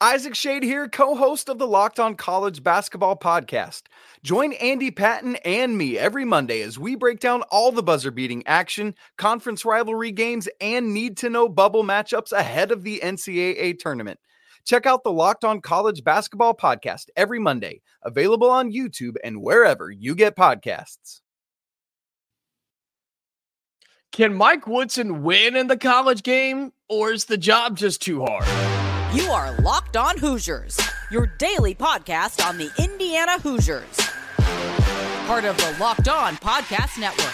Isaac 0.00 0.34
Shade 0.34 0.64
here, 0.64 0.88
co 0.88 1.14
host 1.14 1.48
of 1.48 1.58
the 1.58 1.66
Locked 1.66 2.00
On 2.00 2.16
College 2.16 2.62
Basketball 2.62 3.16
Podcast. 3.16 3.82
Join 4.24 4.52
Andy 4.54 4.90
Patton 4.90 5.36
and 5.44 5.78
me 5.78 5.96
every 5.96 6.24
Monday 6.24 6.62
as 6.62 6.78
we 6.78 6.96
break 6.96 7.20
down 7.20 7.42
all 7.42 7.70
the 7.70 7.82
buzzer 7.82 8.10
beating 8.10 8.44
action, 8.46 8.94
conference 9.18 9.64
rivalry 9.64 10.10
games, 10.10 10.48
and 10.60 10.92
need 10.92 11.16
to 11.18 11.30
know 11.30 11.48
bubble 11.48 11.84
matchups 11.84 12.32
ahead 12.32 12.72
of 12.72 12.82
the 12.82 13.00
NCAA 13.04 13.78
tournament. 13.78 14.18
Check 14.66 14.84
out 14.84 15.04
the 15.04 15.12
Locked 15.12 15.44
On 15.44 15.60
College 15.60 16.02
Basketball 16.02 16.54
Podcast 16.54 17.06
every 17.16 17.38
Monday, 17.38 17.80
available 18.02 18.50
on 18.50 18.72
YouTube 18.72 19.14
and 19.22 19.42
wherever 19.42 19.90
you 19.90 20.16
get 20.16 20.36
podcasts. 20.36 21.20
Can 24.10 24.34
Mike 24.34 24.66
Woodson 24.66 25.22
win 25.22 25.54
in 25.54 25.68
the 25.68 25.76
college 25.76 26.24
game, 26.24 26.72
or 26.88 27.12
is 27.12 27.26
the 27.26 27.38
job 27.38 27.76
just 27.76 28.02
too 28.02 28.24
hard? 28.24 28.83
You 29.14 29.30
are 29.30 29.52
Locked 29.60 29.96
On 29.96 30.18
Hoosiers, 30.18 30.76
your 31.08 31.26
daily 31.38 31.72
podcast 31.72 32.44
on 32.44 32.58
the 32.58 32.68
Indiana 32.82 33.38
Hoosiers. 33.38 33.96
Part 35.28 35.44
of 35.44 35.56
the 35.56 35.76
Locked 35.78 36.08
On 36.08 36.34
Podcast 36.34 36.98
Network. 36.98 37.32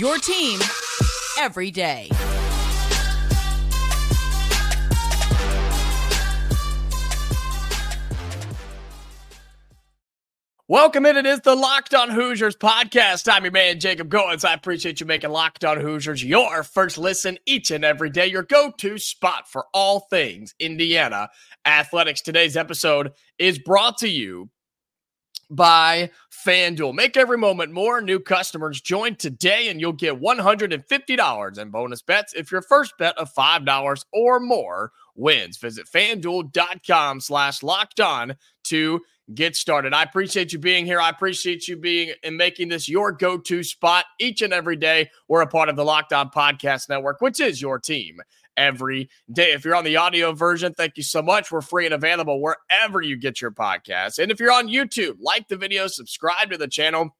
Your 0.00 0.16
team 0.16 0.58
every 1.38 1.70
day. 1.70 2.08
Welcome 10.68 11.06
in. 11.06 11.16
It 11.16 11.26
is 11.26 11.42
the 11.42 11.54
Locked 11.54 11.94
On 11.94 12.10
Hoosiers 12.10 12.56
podcast. 12.56 13.32
I'm 13.32 13.44
your 13.44 13.52
man, 13.52 13.78
Jacob 13.78 14.08
Goins. 14.08 14.44
I 14.44 14.52
appreciate 14.52 14.98
you 14.98 15.06
making 15.06 15.30
Locked 15.30 15.64
On 15.64 15.80
Hoosiers 15.80 16.24
your 16.24 16.64
first 16.64 16.98
listen 16.98 17.38
each 17.46 17.70
and 17.70 17.84
every 17.84 18.10
day, 18.10 18.26
your 18.26 18.42
go 18.42 18.72
to 18.78 18.98
spot 18.98 19.48
for 19.48 19.66
all 19.72 20.08
things 20.10 20.56
Indiana 20.58 21.28
athletics. 21.64 22.20
Today's 22.20 22.56
episode 22.56 23.12
is 23.38 23.60
brought 23.60 23.98
to 23.98 24.08
you 24.08 24.50
by 25.50 26.10
FanDuel. 26.44 26.94
Make 26.94 27.16
every 27.16 27.38
moment 27.38 27.72
more. 27.72 28.00
New 28.00 28.18
customers 28.18 28.80
join 28.80 29.14
today 29.14 29.68
and 29.68 29.80
you'll 29.80 29.92
get 29.92 30.20
$150 30.20 31.58
in 31.58 31.70
bonus 31.70 32.02
bets 32.02 32.34
if 32.34 32.50
your 32.50 32.62
first 32.62 32.92
bet 32.98 33.16
of 33.18 33.32
$5 33.32 34.04
or 34.12 34.40
more 34.40 34.90
wins. 35.14 35.58
Visit 35.58 35.86
fanduel.com 35.86 37.20
slash 37.20 37.62
locked 37.62 38.00
on 38.00 38.34
to 38.64 39.00
get 39.34 39.56
started. 39.56 39.92
I 39.92 40.02
appreciate 40.02 40.52
you 40.52 40.58
being 40.58 40.86
here. 40.86 41.00
I 41.00 41.08
appreciate 41.08 41.68
you 41.68 41.76
being 41.76 42.12
and 42.22 42.36
making 42.36 42.68
this 42.68 42.88
your 42.88 43.12
go 43.12 43.38
to 43.38 43.62
spot 43.62 44.04
each 44.18 44.42
and 44.42 44.52
every 44.52 44.76
day. 44.76 45.10
We're 45.28 45.42
a 45.42 45.46
part 45.46 45.68
of 45.68 45.76
the 45.76 45.84
Locked 45.84 46.12
On 46.12 46.30
Podcast 46.30 46.88
Network, 46.88 47.20
which 47.20 47.40
is 47.40 47.60
your 47.60 47.78
team 47.78 48.20
every 48.56 49.10
day. 49.32 49.52
If 49.52 49.64
you're 49.64 49.74
on 49.74 49.84
the 49.84 49.96
audio 49.96 50.32
version, 50.32 50.72
thank 50.74 50.96
you 50.96 51.02
so 51.02 51.22
much. 51.22 51.50
We're 51.50 51.60
free 51.60 51.84
and 51.84 51.94
available 51.94 52.40
wherever 52.40 53.02
you 53.02 53.16
get 53.16 53.40
your 53.40 53.50
podcasts. 53.50 54.18
And 54.18 54.30
if 54.30 54.40
you're 54.40 54.52
on 54.52 54.68
YouTube, 54.68 55.16
like 55.20 55.48
the 55.48 55.56
video, 55.56 55.86
subscribe 55.88 56.50
to 56.50 56.58
the 56.58 56.68
channel. 56.68 57.14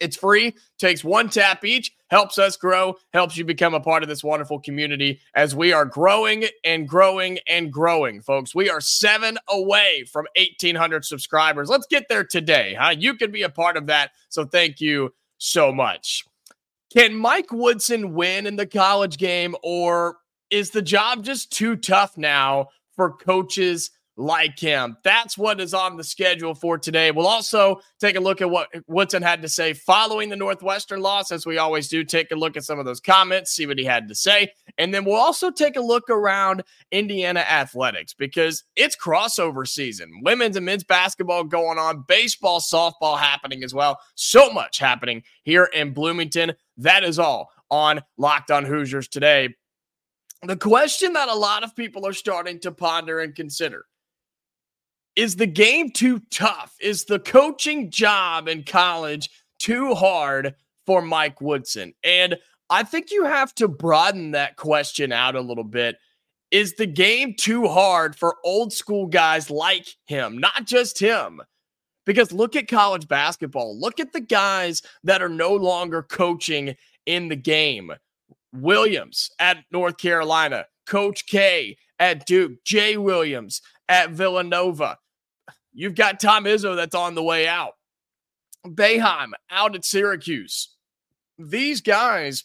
It's 0.00 0.16
free, 0.16 0.54
takes 0.78 1.04
one 1.04 1.28
tap 1.28 1.64
each, 1.64 1.92
helps 2.08 2.38
us 2.38 2.56
grow, 2.56 2.96
helps 3.12 3.36
you 3.36 3.44
become 3.44 3.74
a 3.74 3.80
part 3.80 4.02
of 4.02 4.08
this 4.08 4.24
wonderful 4.24 4.60
community 4.60 5.20
as 5.34 5.54
we 5.54 5.72
are 5.72 5.84
growing 5.84 6.46
and 6.64 6.88
growing 6.88 7.38
and 7.46 7.72
growing, 7.72 8.20
folks. 8.20 8.54
We 8.54 8.70
are 8.70 8.80
seven 8.80 9.38
away 9.48 10.04
from 10.12 10.26
1,800 10.36 11.04
subscribers. 11.04 11.68
Let's 11.68 11.86
get 11.86 12.08
there 12.08 12.24
today, 12.24 12.76
huh? 12.78 12.94
You 12.98 13.14
can 13.14 13.30
be 13.30 13.42
a 13.42 13.48
part 13.48 13.76
of 13.76 13.86
that. 13.86 14.10
So 14.28 14.44
thank 14.44 14.80
you 14.80 15.12
so 15.38 15.72
much. 15.72 16.24
Can 16.92 17.16
Mike 17.16 17.52
Woodson 17.52 18.14
win 18.14 18.46
in 18.46 18.56
the 18.56 18.66
college 18.66 19.18
game, 19.18 19.56
or 19.62 20.16
is 20.50 20.70
the 20.70 20.82
job 20.82 21.24
just 21.24 21.50
too 21.50 21.74
tough 21.76 22.16
now 22.16 22.68
for 22.94 23.10
coaches 23.16 23.90
like 24.16 24.58
him. 24.58 24.96
That's 25.02 25.36
what 25.36 25.60
is 25.60 25.74
on 25.74 25.96
the 25.96 26.04
schedule 26.04 26.54
for 26.54 26.78
today. 26.78 27.10
We'll 27.10 27.26
also 27.26 27.80
take 27.98 28.16
a 28.16 28.20
look 28.20 28.40
at 28.40 28.50
what 28.50 28.68
Woodson 28.86 29.22
had 29.22 29.42
to 29.42 29.48
say 29.48 29.72
following 29.72 30.28
the 30.28 30.36
Northwestern 30.36 31.00
loss, 31.00 31.32
as 31.32 31.46
we 31.46 31.58
always 31.58 31.88
do. 31.88 32.04
Take 32.04 32.30
a 32.30 32.36
look 32.36 32.56
at 32.56 32.64
some 32.64 32.78
of 32.78 32.84
those 32.84 33.00
comments, 33.00 33.50
see 33.50 33.66
what 33.66 33.78
he 33.78 33.84
had 33.84 34.08
to 34.08 34.14
say. 34.14 34.52
And 34.78 34.94
then 34.94 35.04
we'll 35.04 35.16
also 35.16 35.50
take 35.50 35.76
a 35.76 35.80
look 35.80 36.08
around 36.10 36.62
Indiana 36.92 37.40
athletics 37.40 38.14
because 38.14 38.64
it's 38.76 38.96
crossover 38.96 39.66
season. 39.66 40.10
Women's 40.22 40.56
and 40.56 40.66
men's 40.66 40.84
basketball 40.84 41.44
going 41.44 41.78
on, 41.78 42.04
baseball, 42.06 42.60
softball 42.60 43.18
happening 43.18 43.64
as 43.64 43.74
well. 43.74 43.98
So 44.14 44.50
much 44.52 44.78
happening 44.78 45.22
here 45.42 45.64
in 45.74 45.92
Bloomington. 45.92 46.52
That 46.76 47.04
is 47.04 47.18
all 47.18 47.50
on 47.70 48.00
Locked 48.16 48.50
on 48.50 48.64
Hoosiers 48.64 49.08
today. 49.08 49.54
The 50.42 50.56
question 50.56 51.14
that 51.14 51.28
a 51.28 51.34
lot 51.34 51.64
of 51.64 51.74
people 51.74 52.06
are 52.06 52.12
starting 52.12 52.60
to 52.60 52.70
ponder 52.70 53.20
and 53.20 53.34
consider 53.34 53.86
is 55.16 55.36
the 55.36 55.46
game 55.46 55.90
too 55.90 56.20
tough? 56.30 56.74
Is 56.80 57.04
the 57.04 57.18
coaching 57.18 57.90
job 57.90 58.48
in 58.48 58.64
college 58.64 59.30
too 59.58 59.94
hard 59.94 60.54
for 60.86 61.02
Mike 61.02 61.40
Woodson? 61.40 61.94
And 62.02 62.36
I 62.70 62.82
think 62.82 63.10
you 63.10 63.24
have 63.24 63.54
to 63.56 63.68
broaden 63.68 64.32
that 64.32 64.56
question 64.56 65.12
out 65.12 65.36
a 65.36 65.40
little 65.40 65.64
bit. 65.64 65.96
Is 66.50 66.74
the 66.74 66.86
game 66.86 67.34
too 67.38 67.68
hard 67.68 68.16
for 68.16 68.36
old 68.44 68.72
school 68.72 69.06
guys 69.06 69.50
like 69.50 69.88
him? 70.06 70.38
Not 70.38 70.66
just 70.66 70.98
him. 70.98 71.40
Because 72.06 72.32
look 72.32 72.54
at 72.54 72.68
college 72.68 73.08
basketball. 73.08 73.78
Look 73.80 73.98
at 73.98 74.12
the 74.12 74.20
guys 74.20 74.82
that 75.04 75.22
are 75.22 75.28
no 75.28 75.54
longer 75.54 76.02
coaching 76.02 76.76
in 77.06 77.28
the 77.28 77.36
game. 77.36 77.92
Williams 78.52 79.30
at 79.38 79.64
North 79.72 79.96
Carolina, 79.96 80.66
Coach 80.86 81.26
K 81.26 81.76
at 81.98 82.26
Duke, 82.26 82.64
Jay 82.64 82.96
Williams 82.96 83.62
at 83.88 84.10
Villanova. 84.10 84.98
You've 85.74 85.96
got 85.96 86.20
Tom 86.20 86.44
Izzo 86.44 86.76
that's 86.76 86.94
on 86.94 87.14
the 87.14 87.22
way 87.22 87.48
out. 87.48 87.72
Boeheim 88.64 89.32
out 89.50 89.74
at 89.74 89.84
Syracuse. 89.84 90.68
These 91.38 91.80
guys 91.80 92.44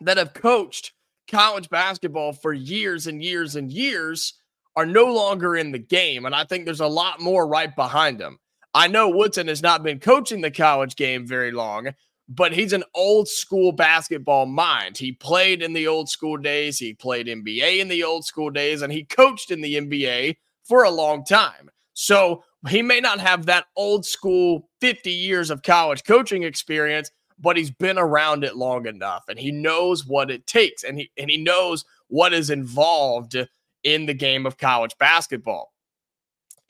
that 0.00 0.16
have 0.16 0.32
coached 0.32 0.92
college 1.30 1.68
basketball 1.68 2.32
for 2.32 2.52
years 2.52 3.06
and 3.06 3.22
years 3.22 3.56
and 3.56 3.70
years 3.70 4.34
are 4.74 4.86
no 4.86 5.04
longer 5.04 5.56
in 5.56 5.70
the 5.70 5.78
game. 5.78 6.24
And 6.24 6.34
I 6.34 6.44
think 6.44 6.64
there's 6.64 6.80
a 6.80 6.86
lot 6.86 7.20
more 7.20 7.46
right 7.46 7.74
behind 7.76 8.18
them. 8.18 8.38
I 8.72 8.88
know 8.88 9.08
Woodson 9.08 9.48
has 9.48 9.62
not 9.62 9.82
been 9.82 10.00
coaching 10.00 10.40
the 10.40 10.50
college 10.50 10.96
game 10.96 11.26
very 11.26 11.50
long, 11.50 11.88
but 12.28 12.52
he's 12.52 12.72
an 12.72 12.84
old 12.94 13.28
school 13.28 13.72
basketball 13.72 14.46
mind. 14.46 14.96
He 14.96 15.12
played 15.12 15.62
in 15.62 15.72
the 15.72 15.88
old 15.88 16.08
school 16.08 16.36
days, 16.36 16.78
he 16.78 16.94
played 16.94 17.26
NBA 17.26 17.80
in 17.80 17.88
the 17.88 18.04
old 18.04 18.24
school 18.24 18.50
days, 18.50 18.82
and 18.82 18.92
he 18.92 19.04
coached 19.04 19.50
in 19.50 19.60
the 19.60 19.74
NBA 19.74 20.36
for 20.64 20.84
a 20.84 20.90
long 20.90 21.24
time. 21.24 21.68
So 22.00 22.44
he 22.66 22.80
may 22.80 22.98
not 22.98 23.20
have 23.20 23.44
that 23.44 23.66
old 23.76 24.06
school 24.06 24.70
50 24.80 25.10
years 25.10 25.50
of 25.50 25.62
college 25.62 26.02
coaching 26.04 26.44
experience, 26.44 27.10
but 27.38 27.58
he's 27.58 27.70
been 27.70 27.98
around 27.98 28.42
it 28.42 28.56
long 28.56 28.86
enough 28.86 29.24
and 29.28 29.38
he 29.38 29.52
knows 29.52 30.06
what 30.06 30.30
it 30.30 30.46
takes 30.46 30.82
and 30.82 30.98
he 30.98 31.10
and 31.18 31.28
he 31.28 31.36
knows 31.36 31.84
what 32.08 32.32
is 32.32 32.48
involved 32.48 33.36
in 33.84 34.06
the 34.06 34.14
game 34.14 34.46
of 34.46 34.56
college 34.56 34.96
basketball. 34.98 35.74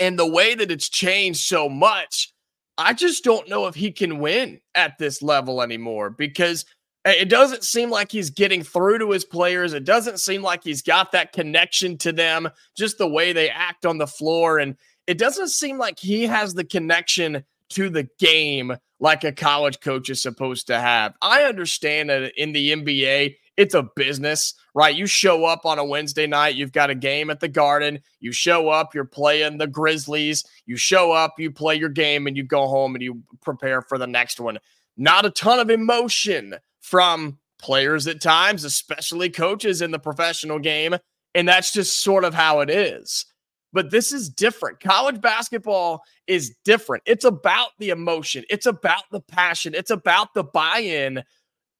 And 0.01 0.19
the 0.19 0.27
way 0.27 0.57
that 0.57 0.73
it's 0.73 0.89
changed 0.89 1.43
so 1.43 1.69
much, 1.69 2.33
I 2.77 2.93
just 2.93 3.23
don't 3.23 3.49
know 3.49 3.69
if 3.69 3.77
he 3.77 3.93
can 3.93 4.19
win 4.19 4.61
at 4.75 4.99
this 4.99 5.23
level 5.23 5.63
anymore 5.63 6.11
because 6.11 6.65
it 7.05 7.29
doesn't 7.29 7.65
seem 7.65 7.89
like 7.89 8.11
he's 8.11 8.31
getting 8.31 8.63
through 8.63 8.99
to 8.99 9.13
his 9.13 9.25
players. 9.25 9.75
It 9.75 9.85
doesn't 9.85 10.19
seem 10.19 10.43
like 10.43 10.65
he's 10.65 10.83
got 10.83 11.13
that 11.13 11.33
connection 11.33 11.97
to 11.99 12.13
them, 12.13 12.49
just 12.77 12.99
the 12.99 13.09
way 13.09 13.33
they 13.33 13.49
act 13.49 13.87
on 13.87 13.97
the 13.97 14.07
floor. 14.07 14.59
And 14.59 14.77
it 15.11 15.19
doesn't 15.19 15.49
seem 15.49 15.77
like 15.77 15.99
he 15.99 16.25
has 16.25 16.55
the 16.55 16.63
connection 16.63 17.45
to 17.71 17.91
the 17.91 18.09
game 18.21 18.77
like 19.01 19.25
a 19.25 19.33
college 19.33 19.81
coach 19.81 20.09
is 20.09 20.23
supposed 20.23 20.69
to 20.69 20.81
have. 20.81 21.15
I 21.21 21.43
understand 21.43 22.11
that 22.11 22.33
in 22.41 22.53
the 22.53 22.71
NBA, 22.71 23.35
it's 23.57 23.75
a 23.75 23.91
business, 23.97 24.55
right? 24.73 24.95
You 24.95 25.09
show 25.09 25.47
up 25.47 25.67
on 25.67 25.81
a 25.81 25.85
Wednesday 25.85 26.29
night, 26.29 26.55
you've 26.55 26.71
got 26.71 26.91
a 26.91 26.95
game 26.95 27.29
at 27.29 27.41
the 27.41 27.49
Garden, 27.49 27.99
you 28.21 28.31
show 28.31 28.69
up, 28.69 28.95
you're 28.95 29.05
playing 29.05 29.59
the 29.59 29.67
Grizzlies, 29.67 30.45
you 30.65 30.77
show 30.77 31.11
up, 31.11 31.35
you 31.41 31.51
play 31.51 31.75
your 31.75 31.89
game, 31.89 32.29
and 32.29 32.37
you 32.37 32.45
go 32.45 32.69
home 32.69 32.95
and 32.95 33.03
you 33.03 33.21
prepare 33.43 33.83
for 33.83 33.99
the 33.99 34.07
next 34.07 34.39
one. 34.39 34.61
Not 34.97 35.27
a 35.27 35.31
ton 35.31 35.59
of 35.59 35.71
emotion 35.71 36.55
from 36.79 37.41
players 37.59 38.07
at 38.07 38.21
times, 38.21 38.63
especially 38.63 39.29
coaches 39.29 39.83
in 39.83 39.91
the 39.91 39.99
professional 39.99 40.61
game. 40.61 40.95
And 41.35 41.49
that's 41.49 41.73
just 41.73 42.01
sort 42.01 42.25
of 42.25 42.33
how 42.33 42.61
it 42.61 42.71
is 42.71 43.27
but 43.73 43.91
this 43.91 44.13
is 44.13 44.29
different. 44.29 44.81
College 44.81 45.21
basketball 45.21 46.03
is 46.27 46.57
different. 46.65 47.03
It's 47.07 47.25
about 47.25 47.71
the 47.79 47.91
emotion, 47.91 48.45
it's 48.51 48.67
about 48.67 49.05
the 49.11 49.21
passion, 49.21 49.75
it's 49.75 49.91
about 49.91 50.35
the 50.35 50.45
buy 50.45 50.79
in 50.79 51.23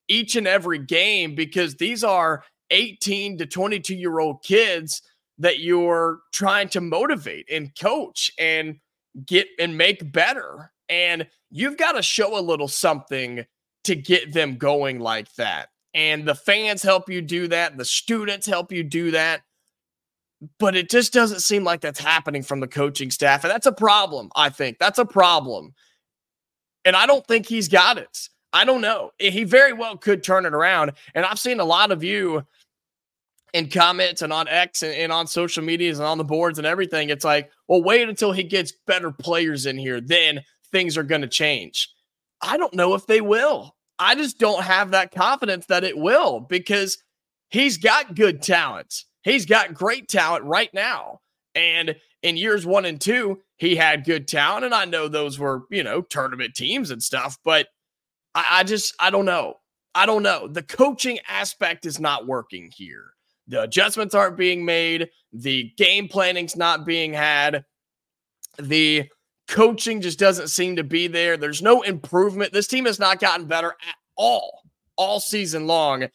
each 0.07 0.35
and 0.35 0.47
every 0.47 0.79
game 0.79 1.35
because 1.35 1.75
these 1.75 2.03
are 2.03 2.43
18 2.71 3.37
to 3.37 3.45
22 3.45 3.95
year 3.95 4.19
old 4.19 4.43
kids 4.43 5.01
that 5.37 5.59
you're 5.59 6.19
trying 6.31 6.69
to 6.69 6.81
motivate 6.81 7.47
and 7.51 7.75
coach 7.79 8.31
and 8.37 8.77
get 9.25 9.47
and 9.59 9.77
make 9.77 10.11
better. 10.11 10.71
And 10.89 11.27
you've 11.49 11.77
got 11.77 11.93
to 11.93 12.01
show 12.01 12.37
a 12.37 12.41
little 12.41 12.67
something 12.67 13.45
to 13.85 13.95
get 13.95 14.33
them 14.33 14.57
going 14.57 14.99
like 14.99 15.33
that. 15.35 15.69
And 15.93 16.27
the 16.27 16.35
fans 16.35 16.83
help 16.83 17.09
you 17.09 17.21
do 17.21 17.47
that, 17.47 17.77
the 17.77 17.85
students 17.85 18.47
help 18.47 18.71
you 18.71 18.83
do 18.83 19.11
that. 19.11 19.41
But 20.59 20.75
it 20.75 20.89
just 20.89 21.13
doesn't 21.13 21.41
seem 21.41 21.63
like 21.63 21.81
that's 21.81 21.99
happening 21.99 22.43
from 22.43 22.59
the 22.59 22.67
coaching 22.67 23.11
staff. 23.11 23.43
And 23.43 23.51
that's 23.51 23.67
a 23.67 23.71
problem, 23.71 24.31
I 24.35 24.49
think. 24.49 24.79
That's 24.79 24.99
a 24.99 25.05
problem. 25.05 25.73
And 26.83 26.95
I 26.95 27.05
don't 27.05 27.25
think 27.27 27.45
he's 27.45 27.67
got 27.67 27.97
it. 27.97 28.29
I 28.53 28.65
don't 28.65 28.81
know. 28.81 29.11
He 29.19 29.43
very 29.43 29.73
well 29.73 29.97
could 29.97 30.23
turn 30.23 30.45
it 30.45 30.53
around. 30.53 30.93
And 31.13 31.25
I've 31.25 31.39
seen 31.39 31.59
a 31.59 31.65
lot 31.65 31.91
of 31.91 32.03
you 32.03 32.45
in 33.53 33.69
comments 33.69 34.21
and 34.21 34.33
on 34.33 34.47
X 34.47 34.81
and, 34.81 34.93
and 34.93 35.11
on 35.11 35.27
social 35.27 35.63
medias 35.63 35.99
and 35.99 36.07
on 36.07 36.17
the 36.17 36.23
boards 36.23 36.57
and 36.57 36.65
everything. 36.65 37.09
It's 37.09 37.25
like, 37.25 37.51
well, 37.67 37.83
wait 37.83 38.09
until 38.09 38.31
he 38.31 38.43
gets 38.43 38.73
better 38.87 39.11
players 39.11 39.65
in 39.65 39.77
here. 39.77 40.01
Then 40.01 40.41
things 40.71 40.97
are 40.97 41.03
going 41.03 41.21
to 41.21 41.27
change. 41.27 41.89
I 42.41 42.57
don't 42.57 42.73
know 42.73 42.95
if 42.95 43.05
they 43.05 43.21
will. 43.21 43.75
I 43.99 44.15
just 44.15 44.39
don't 44.39 44.63
have 44.63 44.91
that 44.91 45.13
confidence 45.13 45.67
that 45.67 45.83
it 45.83 45.97
will 45.97 46.39
because 46.39 46.97
he's 47.49 47.77
got 47.77 48.15
good 48.15 48.41
talent. 48.41 49.03
He's 49.23 49.45
got 49.45 49.73
great 49.73 50.07
talent 50.07 50.43
right 50.45 50.73
now. 50.73 51.21
And 51.53 51.95
in 52.23 52.37
years 52.37 52.65
one 52.65 52.85
and 52.85 52.99
two, 52.99 53.41
he 53.57 53.75
had 53.75 54.05
good 54.05 54.27
talent. 54.27 54.65
And 54.65 54.73
I 54.73 54.85
know 54.85 55.07
those 55.07 55.37
were, 55.37 55.63
you 55.69 55.83
know, 55.83 56.01
tournament 56.01 56.55
teams 56.55 56.91
and 56.91 57.01
stuff, 57.03 57.37
but 57.43 57.67
I, 58.33 58.45
I 58.51 58.63
just, 58.63 58.95
I 58.99 59.09
don't 59.09 59.25
know. 59.25 59.55
I 59.93 60.05
don't 60.05 60.23
know. 60.23 60.47
The 60.47 60.63
coaching 60.63 61.19
aspect 61.27 61.85
is 61.85 61.99
not 61.99 62.25
working 62.25 62.71
here. 62.75 63.13
The 63.47 63.63
adjustments 63.63 64.15
aren't 64.15 64.37
being 64.37 64.63
made. 64.63 65.09
The 65.33 65.73
game 65.77 66.07
planning's 66.07 66.55
not 66.55 66.85
being 66.85 67.13
had. 67.13 67.65
The 68.57 69.09
coaching 69.47 69.99
just 69.99 70.17
doesn't 70.17 70.47
seem 70.47 70.77
to 70.77 70.83
be 70.83 71.07
there. 71.07 71.35
There's 71.35 71.61
no 71.61 71.81
improvement. 71.81 72.53
This 72.53 72.67
team 72.67 72.85
has 72.85 72.99
not 72.99 73.19
gotten 73.19 73.47
better 73.47 73.71
at 73.71 73.95
all, 74.15 74.61
all 74.95 75.19
season 75.19 75.67
long. 75.67 76.07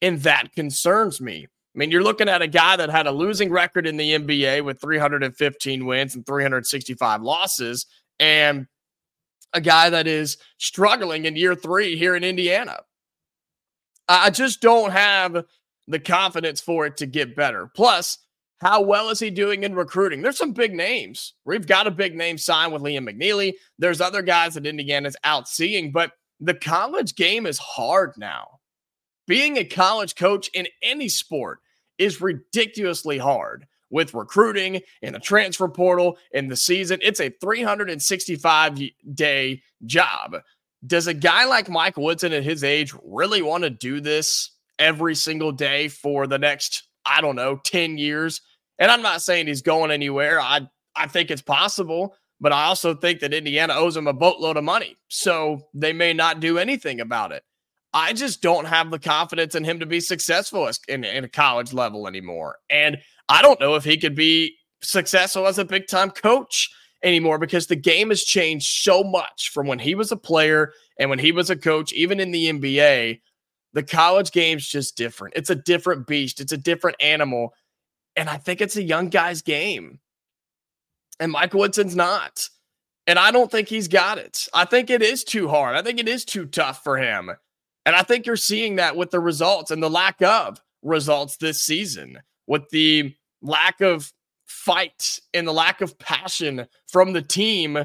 And 0.00 0.20
that 0.20 0.52
concerns 0.52 1.20
me. 1.20 1.48
I 1.78 1.80
mean, 1.80 1.92
you're 1.92 2.02
looking 2.02 2.28
at 2.28 2.42
a 2.42 2.48
guy 2.48 2.74
that 2.74 2.90
had 2.90 3.06
a 3.06 3.12
losing 3.12 3.52
record 3.52 3.86
in 3.86 3.96
the 3.96 4.18
NBA 4.18 4.64
with 4.64 4.80
315 4.80 5.86
wins 5.86 6.16
and 6.16 6.26
365 6.26 7.22
losses, 7.22 7.86
and 8.18 8.66
a 9.52 9.60
guy 9.60 9.88
that 9.88 10.08
is 10.08 10.38
struggling 10.56 11.24
in 11.24 11.36
year 11.36 11.54
three 11.54 11.96
here 11.96 12.16
in 12.16 12.24
Indiana. 12.24 12.80
I 14.08 14.30
just 14.30 14.60
don't 14.60 14.90
have 14.90 15.44
the 15.86 16.00
confidence 16.00 16.60
for 16.60 16.84
it 16.84 16.96
to 16.96 17.06
get 17.06 17.36
better. 17.36 17.70
Plus, 17.76 18.18
how 18.60 18.82
well 18.82 19.10
is 19.10 19.20
he 19.20 19.30
doing 19.30 19.62
in 19.62 19.76
recruiting? 19.76 20.20
There's 20.20 20.36
some 20.36 20.50
big 20.50 20.74
names. 20.74 21.34
We've 21.44 21.64
got 21.64 21.86
a 21.86 21.92
big 21.92 22.16
name 22.16 22.38
signed 22.38 22.72
with 22.72 22.82
Liam 22.82 23.08
McNeely. 23.08 23.52
There's 23.78 24.00
other 24.00 24.22
guys 24.22 24.54
that 24.54 24.66
Indiana's 24.66 25.16
out 25.22 25.46
seeing, 25.46 25.92
but 25.92 26.10
the 26.40 26.54
college 26.54 27.14
game 27.14 27.46
is 27.46 27.58
hard 27.58 28.14
now. 28.16 28.58
Being 29.28 29.58
a 29.58 29.64
college 29.64 30.16
coach 30.16 30.50
in 30.54 30.66
any 30.82 31.08
sport 31.08 31.60
is 31.98 32.20
ridiculously 32.20 33.18
hard 33.18 33.66
with 33.90 34.14
recruiting 34.14 34.80
and 35.02 35.14
the 35.14 35.20
transfer 35.20 35.68
portal 35.68 36.18
in 36.32 36.48
the 36.48 36.56
season. 36.56 36.98
It's 37.02 37.20
a 37.20 37.30
365 37.40 38.80
day 39.14 39.62
job. 39.86 40.36
Does 40.86 41.06
a 41.06 41.14
guy 41.14 41.44
like 41.44 41.68
Mike 41.68 41.96
Woodson 41.96 42.32
at 42.32 42.44
his 42.44 42.62
age 42.62 42.94
really 43.02 43.42
want 43.42 43.64
to 43.64 43.70
do 43.70 44.00
this 44.00 44.50
every 44.78 45.14
single 45.14 45.50
day 45.50 45.88
for 45.88 46.26
the 46.26 46.38
next, 46.38 46.84
I 47.04 47.20
don't 47.20 47.36
know, 47.36 47.60
10 47.64 47.98
years? 47.98 48.40
And 48.78 48.90
I'm 48.90 49.02
not 49.02 49.22
saying 49.22 49.46
he's 49.46 49.62
going 49.62 49.90
anywhere. 49.90 50.40
I 50.40 50.68
I 50.94 51.06
think 51.06 51.30
it's 51.30 51.42
possible, 51.42 52.16
but 52.40 52.52
I 52.52 52.64
also 52.64 52.94
think 52.94 53.20
that 53.20 53.32
Indiana 53.32 53.74
owes 53.74 53.96
him 53.96 54.08
a 54.08 54.12
boatload 54.12 54.56
of 54.56 54.64
money. 54.64 54.96
So 55.08 55.60
they 55.72 55.92
may 55.92 56.12
not 56.12 56.40
do 56.40 56.58
anything 56.58 57.00
about 57.00 57.32
it. 57.32 57.44
I 57.92 58.12
just 58.12 58.42
don't 58.42 58.66
have 58.66 58.90
the 58.90 58.98
confidence 58.98 59.54
in 59.54 59.64
him 59.64 59.80
to 59.80 59.86
be 59.86 60.00
successful 60.00 60.70
in, 60.88 61.04
in 61.04 61.24
a 61.24 61.28
college 61.28 61.72
level 61.72 62.06
anymore. 62.06 62.58
And 62.68 62.98
I 63.28 63.42
don't 63.42 63.60
know 63.60 63.74
if 63.76 63.84
he 63.84 63.96
could 63.96 64.14
be 64.14 64.56
successful 64.82 65.46
as 65.46 65.58
a 65.58 65.64
big 65.64 65.86
time 65.86 66.10
coach 66.10 66.70
anymore 67.02 67.38
because 67.38 67.66
the 67.66 67.76
game 67.76 68.10
has 68.10 68.24
changed 68.24 68.82
so 68.82 69.02
much 69.02 69.50
from 69.52 69.66
when 69.66 69.78
he 69.78 69.94
was 69.94 70.12
a 70.12 70.16
player 70.16 70.72
and 70.98 71.08
when 71.10 71.18
he 71.18 71.32
was 71.32 71.50
a 71.50 71.56
coach, 71.56 71.92
even 71.92 72.20
in 72.20 72.30
the 72.30 72.46
NBA. 72.46 73.20
The 73.74 73.82
college 73.82 74.32
game's 74.32 74.66
just 74.66 74.96
different. 74.96 75.34
It's 75.36 75.50
a 75.50 75.54
different 75.54 76.06
beast, 76.06 76.40
it's 76.40 76.52
a 76.52 76.58
different 76.58 76.96
animal. 77.00 77.52
And 78.16 78.28
I 78.28 78.36
think 78.36 78.60
it's 78.60 78.76
a 78.76 78.82
young 78.82 79.08
guy's 79.08 79.42
game. 79.42 80.00
And 81.20 81.32
Michael 81.32 81.60
Woodson's 81.60 81.94
not. 81.94 82.48
And 83.06 83.18
I 83.18 83.30
don't 83.30 83.50
think 83.50 83.68
he's 83.68 83.88
got 83.88 84.18
it. 84.18 84.48
I 84.52 84.64
think 84.64 84.90
it 84.90 85.02
is 85.02 85.24
too 85.24 85.48
hard. 85.48 85.76
I 85.76 85.82
think 85.82 85.98
it 85.98 86.08
is 86.08 86.24
too 86.24 86.46
tough 86.46 86.82
for 86.82 86.98
him. 86.98 87.30
And 87.88 87.96
I 87.96 88.02
think 88.02 88.26
you're 88.26 88.36
seeing 88.36 88.76
that 88.76 88.96
with 88.96 89.10
the 89.10 89.18
results 89.18 89.70
and 89.70 89.82
the 89.82 89.88
lack 89.88 90.20
of 90.20 90.60
results 90.82 91.38
this 91.38 91.64
season, 91.64 92.18
with 92.46 92.68
the 92.68 93.14
lack 93.40 93.80
of 93.80 94.12
fight 94.44 95.20
and 95.32 95.48
the 95.48 95.54
lack 95.54 95.80
of 95.80 95.98
passion 95.98 96.66
from 96.86 97.14
the 97.14 97.22
team 97.22 97.78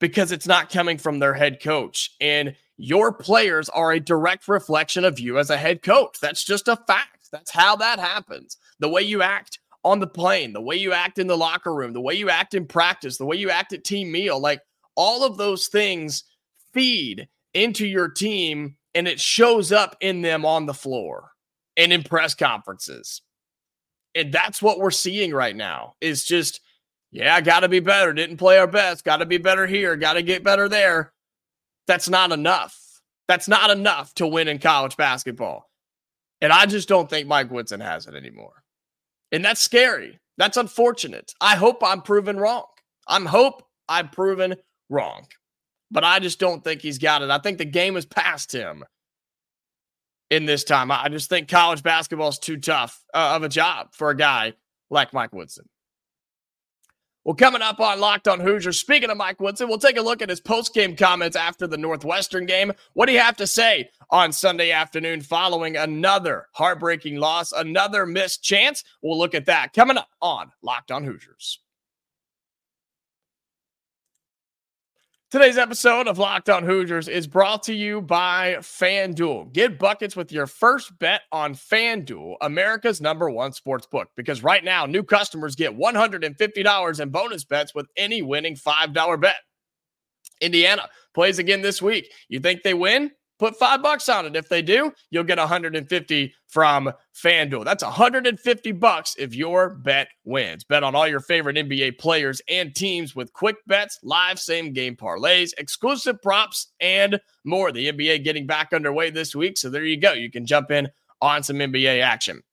because 0.00 0.32
it's 0.32 0.46
not 0.46 0.68
coming 0.68 0.98
from 0.98 1.18
their 1.18 1.32
head 1.32 1.62
coach. 1.62 2.10
And 2.20 2.54
your 2.76 3.10
players 3.10 3.70
are 3.70 3.92
a 3.92 4.00
direct 4.00 4.48
reflection 4.48 5.02
of 5.02 5.18
you 5.18 5.38
as 5.38 5.48
a 5.48 5.56
head 5.56 5.82
coach. 5.82 6.18
That's 6.20 6.44
just 6.44 6.68
a 6.68 6.76
fact. 6.76 7.30
That's 7.32 7.52
how 7.52 7.76
that 7.76 7.98
happens. 7.98 8.58
The 8.80 8.90
way 8.90 9.00
you 9.00 9.22
act 9.22 9.60
on 9.82 9.98
the 9.98 10.06
plane, 10.06 10.52
the 10.52 10.60
way 10.60 10.76
you 10.76 10.92
act 10.92 11.18
in 11.18 11.26
the 11.26 11.38
locker 11.38 11.74
room, 11.74 11.94
the 11.94 12.02
way 12.02 12.16
you 12.16 12.28
act 12.28 12.52
in 12.52 12.66
practice, 12.66 13.16
the 13.16 13.24
way 13.24 13.36
you 13.36 13.48
act 13.48 13.72
at 13.72 13.82
team 13.82 14.12
meal, 14.12 14.38
like 14.38 14.60
all 14.94 15.24
of 15.24 15.38
those 15.38 15.68
things 15.68 16.24
feed 16.74 17.28
into 17.54 17.86
your 17.86 18.10
team 18.10 18.76
and 18.94 19.08
it 19.08 19.20
shows 19.20 19.72
up 19.72 19.96
in 20.00 20.22
them 20.22 20.44
on 20.44 20.66
the 20.66 20.74
floor 20.74 21.30
and 21.76 21.92
in 21.92 22.02
press 22.02 22.34
conferences. 22.34 23.22
And 24.14 24.32
that's 24.32 24.60
what 24.60 24.78
we're 24.78 24.90
seeing 24.90 25.32
right 25.32 25.56
now 25.56 25.94
is 26.00 26.24
just, 26.24 26.60
yeah, 27.10 27.40
got 27.40 27.60
to 27.60 27.68
be 27.68 27.80
better. 27.80 28.12
Didn't 28.12 28.36
play 28.36 28.58
our 28.58 28.66
best. 28.66 29.04
Got 29.04 29.18
to 29.18 29.26
be 29.26 29.38
better 29.38 29.66
here. 29.66 29.96
Got 29.96 30.14
to 30.14 30.22
get 30.22 30.44
better 30.44 30.68
there. 30.68 31.12
That's 31.86 32.08
not 32.08 32.32
enough. 32.32 32.78
That's 33.28 33.48
not 33.48 33.70
enough 33.70 34.12
to 34.14 34.26
win 34.26 34.48
in 34.48 34.58
college 34.58 34.96
basketball. 34.96 35.70
And 36.40 36.52
I 36.52 36.66
just 36.66 36.88
don't 36.88 37.08
think 37.08 37.26
Mike 37.26 37.50
Woodson 37.50 37.80
has 37.80 38.06
it 38.06 38.14
anymore. 38.14 38.62
And 39.30 39.44
that's 39.44 39.60
scary. 39.60 40.18
That's 40.36 40.56
unfortunate. 40.56 41.32
I 41.40 41.56
hope 41.56 41.82
I'm 41.82 42.02
proven 42.02 42.36
wrong. 42.36 42.66
I'm 43.08 43.24
hope 43.24 43.66
I'm 43.88 44.08
proven 44.08 44.56
wrong 44.90 45.26
but 45.92 46.02
I 46.02 46.18
just 46.18 46.40
don't 46.40 46.64
think 46.64 46.80
he's 46.80 46.98
got 46.98 47.22
it. 47.22 47.30
I 47.30 47.38
think 47.38 47.58
the 47.58 47.64
game 47.64 47.94
has 47.94 48.06
passed 48.06 48.52
him 48.52 48.84
in 50.30 50.46
this 50.46 50.64
time. 50.64 50.90
I 50.90 51.08
just 51.10 51.28
think 51.28 51.48
college 51.48 51.82
basketball 51.82 52.28
is 52.28 52.38
too 52.38 52.56
tough 52.56 53.04
uh, 53.14 53.34
of 53.36 53.42
a 53.42 53.48
job 53.48 53.88
for 53.92 54.10
a 54.10 54.16
guy 54.16 54.54
like 54.90 55.12
Mike 55.12 55.32
Woodson. 55.32 55.68
Well, 57.24 57.36
coming 57.36 57.62
up 57.62 57.78
on 57.78 58.00
Locked 58.00 58.26
on 58.26 58.40
Hoosiers, 58.40 58.80
speaking 58.80 59.08
of 59.08 59.16
Mike 59.16 59.40
Woodson, 59.40 59.68
we'll 59.68 59.78
take 59.78 59.96
a 59.96 60.02
look 60.02 60.22
at 60.22 60.28
his 60.28 60.40
post-game 60.40 60.96
comments 60.96 61.36
after 61.36 61.68
the 61.68 61.76
Northwestern 61.76 62.46
game. 62.46 62.72
What 62.94 63.06
do 63.06 63.12
you 63.12 63.20
have 63.20 63.36
to 63.36 63.46
say 63.46 63.90
on 64.10 64.32
Sunday 64.32 64.72
afternoon 64.72 65.20
following 65.20 65.76
another 65.76 66.48
heartbreaking 66.52 67.18
loss, 67.18 67.52
another 67.52 68.06
missed 68.06 68.42
chance? 68.42 68.82
We'll 69.02 69.18
look 69.18 69.36
at 69.36 69.46
that 69.46 69.72
coming 69.72 69.98
up 69.98 70.08
on 70.20 70.50
Locked 70.62 70.90
on 70.90 71.04
Hoosiers. 71.04 71.60
Today's 75.32 75.56
episode 75.56 76.08
of 76.08 76.18
Locked 76.18 76.50
On 76.50 76.62
Hoosiers 76.62 77.08
is 77.08 77.26
brought 77.26 77.62
to 77.62 77.72
you 77.72 78.02
by 78.02 78.56
FanDuel. 78.58 79.50
Get 79.54 79.78
buckets 79.78 80.14
with 80.14 80.30
your 80.30 80.46
first 80.46 80.98
bet 80.98 81.22
on 81.32 81.54
FanDuel, 81.54 82.34
America's 82.42 83.00
number 83.00 83.30
one 83.30 83.54
sports 83.54 83.86
book. 83.86 84.10
Because 84.14 84.42
right 84.42 84.62
now, 84.62 84.84
new 84.84 85.02
customers 85.02 85.56
get 85.56 85.74
$150 85.74 87.00
in 87.00 87.08
bonus 87.08 87.44
bets 87.44 87.74
with 87.74 87.86
any 87.96 88.20
winning 88.20 88.56
$5 88.56 89.20
bet. 89.22 89.36
Indiana 90.42 90.86
plays 91.14 91.38
again 91.38 91.62
this 91.62 91.80
week. 91.80 92.12
You 92.28 92.38
think 92.38 92.62
they 92.62 92.74
win? 92.74 93.10
Put 93.42 93.56
five 93.56 93.82
bucks 93.82 94.08
on 94.08 94.24
it. 94.24 94.36
If 94.36 94.48
they 94.48 94.62
do, 94.62 94.92
you'll 95.10 95.24
get 95.24 95.36
150 95.36 96.34
from 96.46 96.92
FanDuel. 97.12 97.64
That's 97.64 97.82
150 97.82 98.70
bucks 98.70 99.16
if 99.18 99.34
your 99.34 99.70
bet 99.70 100.06
wins. 100.22 100.62
Bet 100.62 100.84
on 100.84 100.94
all 100.94 101.08
your 101.08 101.18
favorite 101.18 101.56
NBA 101.56 101.98
players 101.98 102.40
and 102.48 102.72
teams 102.72 103.16
with 103.16 103.32
quick 103.32 103.56
bets, 103.66 103.98
live 104.04 104.38
same 104.38 104.72
game 104.72 104.94
parlays, 104.94 105.50
exclusive 105.58 106.22
props, 106.22 106.68
and 106.78 107.18
more. 107.42 107.72
The 107.72 107.90
NBA 107.90 108.22
getting 108.22 108.46
back 108.46 108.72
underway 108.72 109.10
this 109.10 109.34
week. 109.34 109.58
So 109.58 109.68
there 109.70 109.84
you 109.84 109.96
go. 109.96 110.12
You 110.12 110.30
can 110.30 110.46
jump 110.46 110.70
in 110.70 110.88
on 111.20 111.42
some 111.42 111.56
NBA 111.56 112.00
action. 112.00 112.44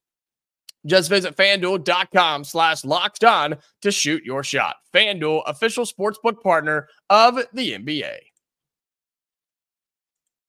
Just 0.88 1.12
visit 1.12 1.38
fanduel.com 1.38 2.46
slash 2.46 2.84
locked 2.84 3.24
on 3.24 3.58
to 3.84 3.91
shoot 3.91 4.24
your 4.24 4.43
shot. 4.43 4.77
FanDuel, 4.91 5.43
official 5.46 5.86
sportsbook 5.86 6.41
partner 6.41 6.88
of 7.12 7.36
the 7.53 7.74
NBA. 7.74 8.28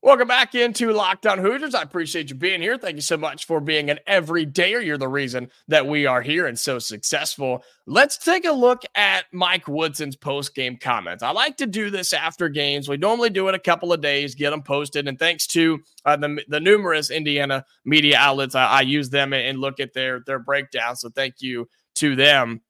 Welcome 0.00 0.28
back 0.28 0.54
into 0.54 0.92
Locked 0.92 1.26
On 1.26 1.38
Hoosiers. 1.38 1.74
I 1.74 1.82
appreciate 1.82 2.30
you 2.30 2.36
being 2.36 2.62
here. 2.62 2.78
Thank 2.78 2.94
you 2.94 3.02
so 3.02 3.16
much 3.16 3.46
for 3.46 3.60
being 3.60 3.90
an 3.90 3.98
everydayer. 4.06 4.82
You're 4.82 4.96
the 4.96 5.08
reason 5.08 5.50
that 5.66 5.84
we 5.84 6.06
are 6.06 6.22
here 6.22 6.46
and 6.46 6.56
so 6.56 6.78
successful. 6.78 7.64
Let's 7.84 8.16
take 8.16 8.44
a 8.44 8.52
look 8.52 8.82
at 8.94 9.24
Mike 9.32 9.66
Woodson's 9.66 10.14
post 10.14 10.54
game 10.54 10.76
comments. 10.76 11.24
I 11.24 11.32
like 11.32 11.56
to 11.56 11.66
do 11.66 11.90
this 11.90 12.12
after 12.12 12.48
games. 12.48 12.88
We 12.88 12.96
normally 12.96 13.30
do 13.30 13.48
it 13.48 13.56
a 13.56 13.58
couple 13.58 13.92
of 13.92 14.00
days, 14.00 14.36
get 14.36 14.50
them 14.50 14.62
posted. 14.62 15.08
And 15.08 15.18
thanks 15.18 15.48
to 15.48 15.80
uh, 16.04 16.14
the, 16.14 16.44
the 16.46 16.60
numerous 16.60 17.10
Indiana 17.10 17.64
media 17.84 18.18
outlets, 18.18 18.54
I, 18.54 18.66
I 18.66 18.80
use 18.82 19.10
them 19.10 19.32
and 19.32 19.58
look 19.58 19.80
at 19.80 19.94
their, 19.94 20.20
their 20.20 20.38
breakdown. 20.38 20.94
So 20.94 21.08
thank 21.08 21.40
you 21.40 21.68
to 21.96 22.14
them. 22.14 22.60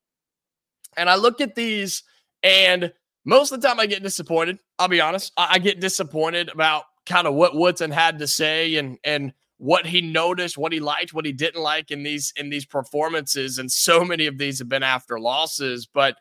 And 0.97 1.11
I 1.11 1.17
look 1.17 1.43
at 1.43 1.55
these, 1.55 2.05
and 2.43 2.91
most 3.27 3.53
of 3.53 3.61
the 3.61 3.69
time 3.69 3.79
I 3.79 3.85
get 3.85 4.03
disappointed. 4.03 4.59
I'll 4.79 4.89
be 4.89 5.03
honest. 5.03 5.33
I, 5.37 5.49
I 5.53 5.59
get 5.59 5.81
disappointed 5.81 6.49
about 6.49 6.85
kind 7.09 7.27
of 7.27 7.35
what 7.35 7.57
Woodson 7.57 7.91
had 7.91 8.19
to 8.19 8.27
say 8.27 8.77
and 8.77 8.99
and 9.03 9.33
what 9.57 9.87
he 9.87 10.01
noticed, 10.01 10.57
what 10.57 10.73
he 10.73 10.79
liked, 10.79 11.13
what 11.13 11.27
he 11.27 11.33
didn't 11.33 11.63
like 11.63 11.91
in 11.91 12.03
these 12.03 12.33
in 12.37 12.51
these 12.51 12.65
performances. 12.65 13.59
And 13.59 13.71
so 13.71 14.05
many 14.05 14.27
of 14.27 14.39
these 14.39 14.59
have 14.61 14.69
been 14.69 14.83
after 14.83 15.19
losses. 15.19 15.87
But 15.87 16.17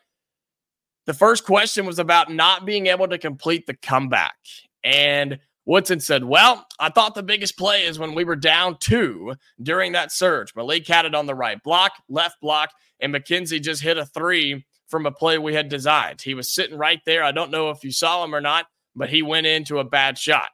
the 1.06 1.14
first 1.14 1.44
question 1.44 1.86
was 1.86 1.98
about 1.98 2.32
not 2.32 2.66
being 2.66 2.86
able 2.88 3.08
to 3.08 3.18
complete 3.18 3.66
the 3.66 3.74
comeback. 3.74 4.36
And 4.84 5.38
Woodson 5.64 6.00
said, 6.00 6.24
Well, 6.24 6.66
I 6.80 6.90
thought 6.90 7.14
the 7.14 7.22
biggest 7.22 7.56
play 7.56 7.84
is 7.84 7.98
when 7.98 8.14
we 8.14 8.24
were 8.24 8.36
down 8.36 8.78
two 8.80 9.34
during 9.62 9.92
that 9.92 10.12
surge. 10.12 10.54
Malik 10.56 10.86
had 10.86 11.04
it 11.04 11.14
on 11.14 11.26
the 11.26 11.34
right 11.34 11.62
block, 11.62 11.92
left 12.08 12.40
block, 12.40 12.70
and 13.00 13.12
Mackenzie 13.12 13.60
just 13.60 13.82
hit 13.82 13.98
a 13.98 14.06
three 14.06 14.64
from 14.88 15.06
a 15.06 15.12
play 15.12 15.38
we 15.38 15.54
had 15.54 15.68
designed. 15.68 16.22
He 16.22 16.34
was 16.34 16.50
sitting 16.50 16.78
right 16.78 17.00
there. 17.04 17.22
I 17.22 17.32
don't 17.32 17.50
know 17.50 17.70
if 17.70 17.84
you 17.84 17.92
saw 17.92 18.24
him 18.24 18.34
or 18.34 18.40
not, 18.40 18.66
but 18.96 19.10
he 19.10 19.22
went 19.22 19.46
into 19.46 19.78
a 19.78 19.84
bad 19.84 20.16
shot. 20.18 20.48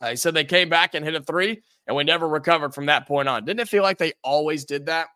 Uh, 0.00 0.10
he 0.10 0.16
said 0.16 0.34
they 0.34 0.44
came 0.44 0.68
back 0.68 0.94
and 0.94 1.04
hit 1.04 1.14
a 1.14 1.22
three, 1.22 1.62
and 1.86 1.96
we 1.96 2.04
never 2.04 2.28
recovered 2.28 2.74
from 2.74 2.86
that 2.86 3.06
point 3.06 3.28
on. 3.28 3.44
Didn't 3.44 3.60
it 3.60 3.68
feel 3.68 3.82
like 3.82 3.98
they 3.98 4.12
always 4.22 4.64
did 4.64 4.86
that? 4.86 5.08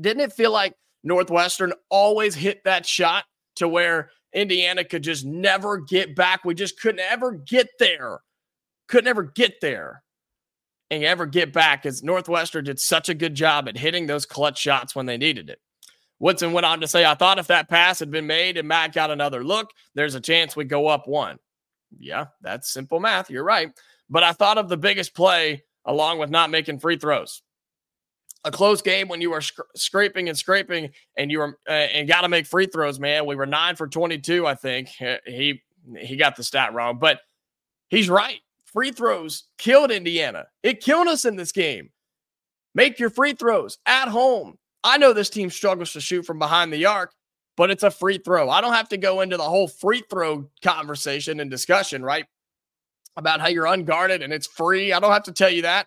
Didn't 0.00 0.22
it 0.22 0.32
feel 0.32 0.50
like 0.50 0.74
Northwestern 1.02 1.72
always 1.90 2.34
hit 2.34 2.64
that 2.64 2.86
shot 2.86 3.24
to 3.56 3.68
where 3.68 4.10
Indiana 4.32 4.84
could 4.84 5.02
just 5.02 5.24
never 5.24 5.78
get 5.78 6.16
back? 6.16 6.44
We 6.44 6.54
just 6.54 6.80
couldn't 6.80 7.00
ever 7.00 7.32
get 7.32 7.68
there. 7.78 8.20
Couldn't 8.88 9.08
ever 9.08 9.22
get 9.22 9.60
there 9.60 10.02
and 10.90 11.04
ever 11.04 11.26
get 11.26 11.52
back 11.52 11.86
as 11.86 12.02
Northwestern 12.02 12.64
did 12.64 12.80
such 12.80 13.08
a 13.08 13.14
good 13.14 13.34
job 13.34 13.68
at 13.68 13.78
hitting 13.78 14.06
those 14.06 14.26
clutch 14.26 14.58
shots 14.58 14.94
when 14.94 15.06
they 15.06 15.16
needed 15.16 15.50
it. 15.50 15.58
Woodson 16.18 16.52
went 16.52 16.66
on 16.66 16.80
to 16.80 16.88
say, 16.88 17.04
I 17.04 17.14
thought 17.14 17.38
if 17.38 17.48
that 17.48 17.68
pass 17.68 17.98
had 17.98 18.10
been 18.10 18.26
made 18.26 18.56
and 18.56 18.68
Matt 18.68 18.94
got 18.94 19.10
another 19.10 19.44
look, 19.44 19.70
there's 19.94 20.14
a 20.14 20.20
chance 20.20 20.54
we 20.54 20.64
go 20.64 20.86
up 20.86 21.06
one. 21.06 21.38
Yeah, 21.98 22.26
that's 22.40 22.70
simple 22.70 23.00
math. 23.00 23.30
You're 23.30 23.44
right. 23.44 23.70
But 24.10 24.22
I 24.22 24.32
thought 24.32 24.58
of 24.58 24.68
the 24.68 24.76
biggest 24.76 25.14
play 25.14 25.64
along 25.84 26.18
with 26.18 26.30
not 26.30 26.50
making 26.50 26.78
free 26.78 26.96
throws. 26.96 27.42
A 28.44 28.50
close 28.50 28.82
game 28.82 29.08
when 29.08 29.20
you 29.20 29.30
were 29.30 29.40
sc- 29.40 29.60
scraping 29.74 30.28
and 30.28 30.36
scraping 30.36 30.90
and 31.16 31.30
you 31.30 31.38
were 31.38 31.58
uh, 31.68 31.72
and 31.72 32.06
got 32.06 32.22
to 32.22 32.28
make 32.28 32.46
free 32.46 32.66
throws, 32.66 33.00
man. 33.00 33.24
We 33.24 33.36
were 33.36 33.46
9 33.46 33.76
for 33.76 33.88
22, 33.88 34.46
I 34.46 34.54
think. 34.54 34.88
He 35.26 35.62
he 35.98 36.16
got 36.16 36.36
the 36.36 36.42
stat 36.42 36.74
wrong, 36.74 36.98
but 36.98 37.20
he's 37.88 38.10
right. 38.10 38.40
Free 38.66 38.90
throws 38.90 39.44
killed 39.56 39.90
Indiana. 39.90 40.46
It 40.62 40.82
killed 40.82 41.08
us 41.08 41.24
in 41.24 41.36
this 41.36 41.52
game. 41.52 41.90
Make 42.74 42.98
your 42.98 43.10
free 43.10 43.32
throws 43.32 43.78
at 43.86 44.08
home. 44.08 44.58
I 44.82 44.98
know 44.98 45.12
this 45.12 45.30
team 45.30 45.48
struggles 45.48 45.92
to 45.92 46.00
shoot 46.00 46.26
from 46.26 46.38
behind 46.38 46.72
the 46.72 46.84
arc, 46.86 47.12
but 47.56 47.70
it's 47.70 47.82
a 47.82 47.90
free 47.90 48.18
throw. 48.18 48.50
I 48.50 48.60
don't 48.60 48.72
have 48.72 48.88
to 48.90 48.96
go 48.96 49.20
into 49.20 49.36
the 49.36 49.44
whole 49.44 49.68
free 49.68 50.02
throw 50.10 50.50
conversation 50.62 51.40
and 51.40 51.50
discussion, 51.50 52.02
right? 52.02 52.26
About 53.16 53.40
how 53.40 53.48
you're 53.48 53.66
unguarded 53.66 54.22
and 54.22 54.32
it's 54.32 54.46
free. 54.46 54.92
I 54.92 55.00
don't 55.00 55.12
have 55.12 55.24
to 55.24 55.32
tell 55.32 55.50
you 55.50 55.62
that. 55.62 55.86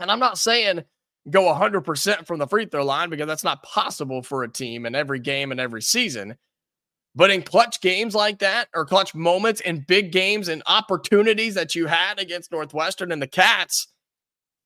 And 0.00 0.10
I'm 0.10 0.20
not 0.20 0.38
saying 0.38 0.84
go 1.30 1.42
100% 1.42 2.26
from 2.26 2.38
the 2.38 2.46
free 2.46 2.66
throw 2.66 2.84
line 2.84 3.10
because 3.10 3.26
that's 3.26 3.44
not 3.44 3.62
possible 3.62 4.22
for 4.22 4.42
a 4.42 4.48
team 4.48 4.86
in 4.86 4.94
every 4.94 5.18
game 5.18 5.50
and 5.50 5.60
every 5.60 5.82
season. 5.82 6.36
But 7.14 7.30
in 7.30 7.42
clutch 7.42 7.80
games 7.80 8.14
like 8.14 8.38
that, 8.38 8.68
or 8.74 8.84
clutch 8.84 9.14
moments 9.14 9.60
in 9.60 9.84
big 9.88 10.12
games 10.12 10.48
and 10.48 10.62
opportunities 10.66 11.54
that 11.54 11.74
you 11.74 11.86
had 11.86 12.20
against 12.20 12.52
Northwestern 12.52 13.10
and 13.10 13.20
the 13.20 13.26
Cats, 13.26 13.88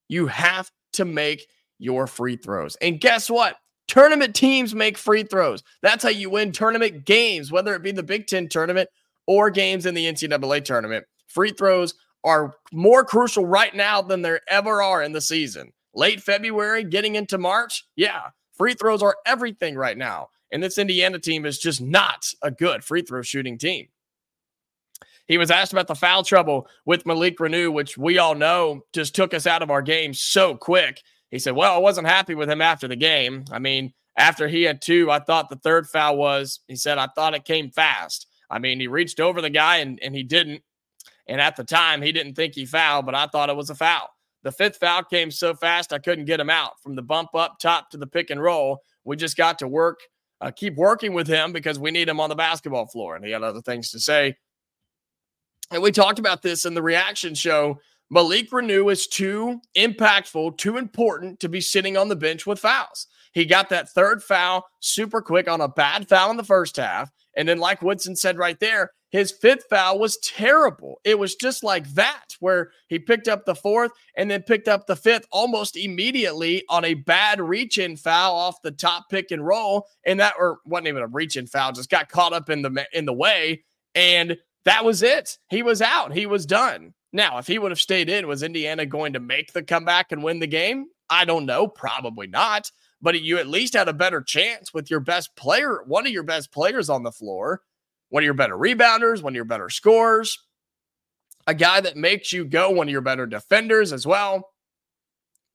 you 0.09 0.27
have 0.27 0.71
to 0.95 1.05
make 1.05 1.49
your 1.79 2.07
free 2.07 2.37
throws. 2.37 2.77
And 2.77 3.01
guess 3.01 3.31
what? 3.31 3.57
Tournament 3.89 4.35
teams 4.35 4.75
make 4.75 4.97
free 4.97 5.23
throws. 5.23 5.63
That's 5.83 6.03
how 6.03 6.11
you 6.11 6.31
win 6.31 6.53
tournament 6.53 7.05
games, 7.05 7.53
whether 7.53 7.75
it 7.75 7.83
be 7.83 7.93
the 7.93 8.03
Big 8.03 8.27
Ten 8.27 8.49
tournament 8.49 8.89
or 9.27 9.51
games 9.51 9.87
in 9.87 9.95
the 9.95 10.07
NCAA 10.07 10.65
tournament. 10.65 11.05
Free 11.29 11.51
throws 11.51 11.95
are 12.25 12.55
more 12.73 13.05
crucial 13.05 13.47
right 13.47 13.75
now 13.75 14.01
than 14.01 14.23
there 14.23 14.41
ever 14.49 14.83
are 14.83 15.03
in 15.03 15.13
the 15.13 15.21
season. 15.21 15.73
Late 15.95 16.23
February, 16.23 16.85
getting 16.85 17.17
into 17.17 17.37
March, 17.39 17.85
yeah, 17.97 18.29
free 18.57 18.75
throws 18.75 19.03
are 19.03 19.17
everything 19.27 19.75
right 19.75 19.99
now. 19.99 20.29
And 20.53 20.63
this 20.63 20.79
Indiana 20.79 21.19
team 21.19 21.47
is 21.47 21.59
just 21.59 21.81
not 21.81 22.27
a 22.43 22.51
good 22.51 22.85
free 22.85 23.03
throw 23.03 23.23
shooting 23.23 23.59
team. 23.59 23.89
He 25.27 25.39
was 25.39 25.51
asked 25.51 25.73
about 25.73 25.87
the 25.87 25.95
foul 25.95 26.25
trouble 26.25 26.69
with 26.85 27.07
Malik 27.07 27.39
Reneau, 27.39 27.73
which 27.73 27.97
we 27.97 28.19
all 28.19 28.35
know 28.35 28.83
just 28.93 29.15
took 29.15 29.33
us 29.33 29.47
out 29.47 29.63
of 29.63 29.71
our 29.71 29.83
game 29.83 30.13
so 30.13 30.55
quick. 30.55 31.03
He 31.33 31.39
said, 31.41 31.57
Well, 31.57 31.75
I 31.75 31.79
wasn't 31.79 32.07
happy 32.07 32.37
with 32.37 32.49
him 32.49 32.61
after 32.61 32.87
the 32.87 32.95
game. 32.95 33.47
I 33.51 33.59
mean, 33.59 33.93
after 34.17 34.47
he 34.47 34.63
had 34.63 34.81
two, 34.81 35.11
I 35.11 35.19
thought 35.19 35.49
the 35.49 35.57
third 35.57 35.89
foul 35.89 36.19
was, 36.19 36.61
he 36.69 36.77
said, 36.77 36.99
I 36.99 37.09
thought 37.09 37.35
it 37.35 37.47
came 37.47 37.71
fast. 37.71 38.29
I 38.51 38.59
mean, 38.59 38.79
he 38.79 38.87
reached 38.87 39.19
over 39.19 39.41
the 39.41 39.51
guy 39.51 39.79
and, 39.79 39.99
and 40.03 40.15
he 40.15 40.23
didn't. 40.23 40.63
And 41.27 41.41
at 41.41 41.57
the 41.57 41.65
time, 41.65 42.03
he 42.03 42.13
didn't 42.13 42.35
think 42.35 42.55
he 42.55 42.67
fouled, 42.67 43.07
but 43.07 43.15
I 43.15 43.27
thought 43.27 43.49
it 43.49 43.57
was 43.57 43.71
a 43.71 43.75
foul. 43.75 44.11
The 44.43 44.53
fifth 44.53 44.77
foul 44.77 45.05
came 45.05 45.31
so 45.31 45.55
fast, 45.55 45.93
I 45.93 45.99
couldn't 45.99 46.27
get 46.27 46.41
him 46.41 46.51
out 46.51 46.73
from 46.83 46.97
the 46.97 47.03
bump 47.03 47.35
up 47.35 47.59
top 47.59 47.91
to 47.91 47.97
the 47.97 48.07
pick 48.07 48.29
and 48.29 48.43
roll. 48.43 48.83
We 49.05 49.17
just 49.17 49.37
got 49.37 49.59
to 49.61 49.69
work, 49.69 50.01
uh, 50.41 50.51
keep 50.51 50.75
working 50.75 51.15
with 51.15 51.29
him 51.29 51.53
because 51.53 51.79
we 51.79 51.91
need 51.91 52.09
him 52.09 52.21
on 52.21 52.29
the 52.29 52.35
basketball 52.35 52.87
floor. 52.87 53.17
And 53.17 53.25
he 53.25 53.31
had 53.31 53.43
other 53.43 53.63
things 53.63 53.91
to 53.93 54.01
say. 54.01 54.37
And 55.71 55.83
we 55.83 55.93
talked 55.93 56.19
about 56.19 56.43
this 56.43 56.67
in 56.67 56.75
the 56.75 56.83
reaction 56.83 57.35
show 57.35 57.79
Malik 58.13 58.51
Reneau 58.51 58.93
is 58.93 59.07
too 59.07 59.59
impactful, 59.75 60.59
too 60.59 60.77
important 60.77 61.41
to 61.41 61.49
be 61.49 61.63
sitting 61.63 61.97
on 61.97 62.11
the 62.11 62.15
bench 62.15 62.47
with 62.47 62.59
fouls. 62.59 63.07
He 63.33 63.47
got 63.47 63.71
that 63.71 63.89
third 63.89 64.23
foul 64.23 64.67
super 64.81 65.23
quick 65.23 65.49
on 65.49 65.63
a 65.63 65.69
bad 65.69 66.07
foul 66.11 66.31
in 66.31 66.37
the 66.37 66.45
first 66.45 66.77
half. 66.77 67.11
And 67.39 67.49
then, 67.49 67.57
like 67.57 67.81
Woodson 67.81 68.15
said 68.15 68.37
right 68.37 68.61
there, 68.61 68.91
his 69.09 69.33
fifth 69.33 69.65
foul 69.71 69.99
was 69.99 70.19
terrible. 70.19 71.01
It 71.05 71.19
was 71.19 71.37
just 71.37 71.65
like 71.65 71.89
that, 71.95 72.37
where 72.41 72.73
he 72.89 72.99
picked 72.99 73.29
up 73.29 73.47
the 73.47 73.55
fourth 73.55 73.93
and 74.15 74.31
then 74.31 74.43
picked 74.43 74.69
up 74.69 74.87
the 74.87 74.97
fifth 74.97 75.25
almost 75.33 75.75
immediately 75.75 76.65
on 76.69 76.85
a 76.85 76.93
bad 76.93 77.41
reach 77.41 77.79
in 77.79 77.97
foul 77.97 78.35
off 78.35 78.61
the 78.63 78.73
top 78.73 79.09
pick 79.11 79.31
and 79.31 79.47
roll. 79.47 79.87
And 80.05 80.21
that 80.21 80.35
or 80.39 80.59
wasn't 80.67 80.89
even 80.89 81.03
a 81.03 81.07
reach 81.07 81.39
in 81.39 81.47
foul, 81.47 81.73
just 81.73 81.89
got 81.89 82.11
caught 82.11 82.35
up 82.35 82.51
in 82.51 82.61
the 82.61 82.87
in 82.93 83.07
the 83.07 83.15
way. 83.15 83.65
And 83.95 84.37
that 84.67 84.85
was 84.85 85.03
it. 85.03 85.39
He 85.49 85.63
was 85.63 85.81
out. 85.81 86.13
He 86.13 86.27
was 86.27 86.45
done. 86.45 86.93
Now, 87.13 87.39
if 87.39 87.47
he 87.47 87.59
would 87.59 87.71
have 87.71 87.81
stayed 87.81 88.09
in, 88.09 88.27
was 88.27 88.43
Indiana 88.43 88.87
going 88.87 89.13
to 89.13 89.21
make 89.21 89.53
the 89.53 89.63
comeback 89.63 90.13
and 90.13 90.23
win 90.23 90.39
the 90.39 90.47
game? 90.47 90.87
I 91.11 91.25
don't 91.25 91.45
know. 91.45 91.67
Probably 91.67 92.27
not. 92.27 92.71
But 93.03 93.21
you 93.21 93.39
at 93.39 93.49
least 93.49 93.75
had 93.75 93.89
a 93.89 93.93
better 93.93 94.23
chance 94.23 94.73
with 94.73 94.91
your 94.91 95.01
best 95.01 95.35
player, 95.37 95.83
one 95.87 96.07
of 96.07 96.13
your 96.13 96.23
best 96.23 96.53
players 96.53 96.89
on 96.89 97.03
the 97.03 97.13
floor, 97.13 97.63
one 98.09 98.23
of 98.23 98.25
your 98.25 98.35
better 98.35 98.57
rebounders, 98.57 99.23
one 99.23 99.33
of 99.33 99.37
your 99.37 99.45
better 99.45 99.69
scorers, 99.69 100.39
a 101.47 101.55
guy 101.55 101.81
that 101.81 101.97
makes 101.97 102.33
you 102.33 102.45
go, 102.45 102.71
one 102.71 102.89
of 102.89 102.93
your 102.93 103.01
better 103.01 103.27
defenders 103.27 103.93
as 103.93 104.07
well. 104.07 104.51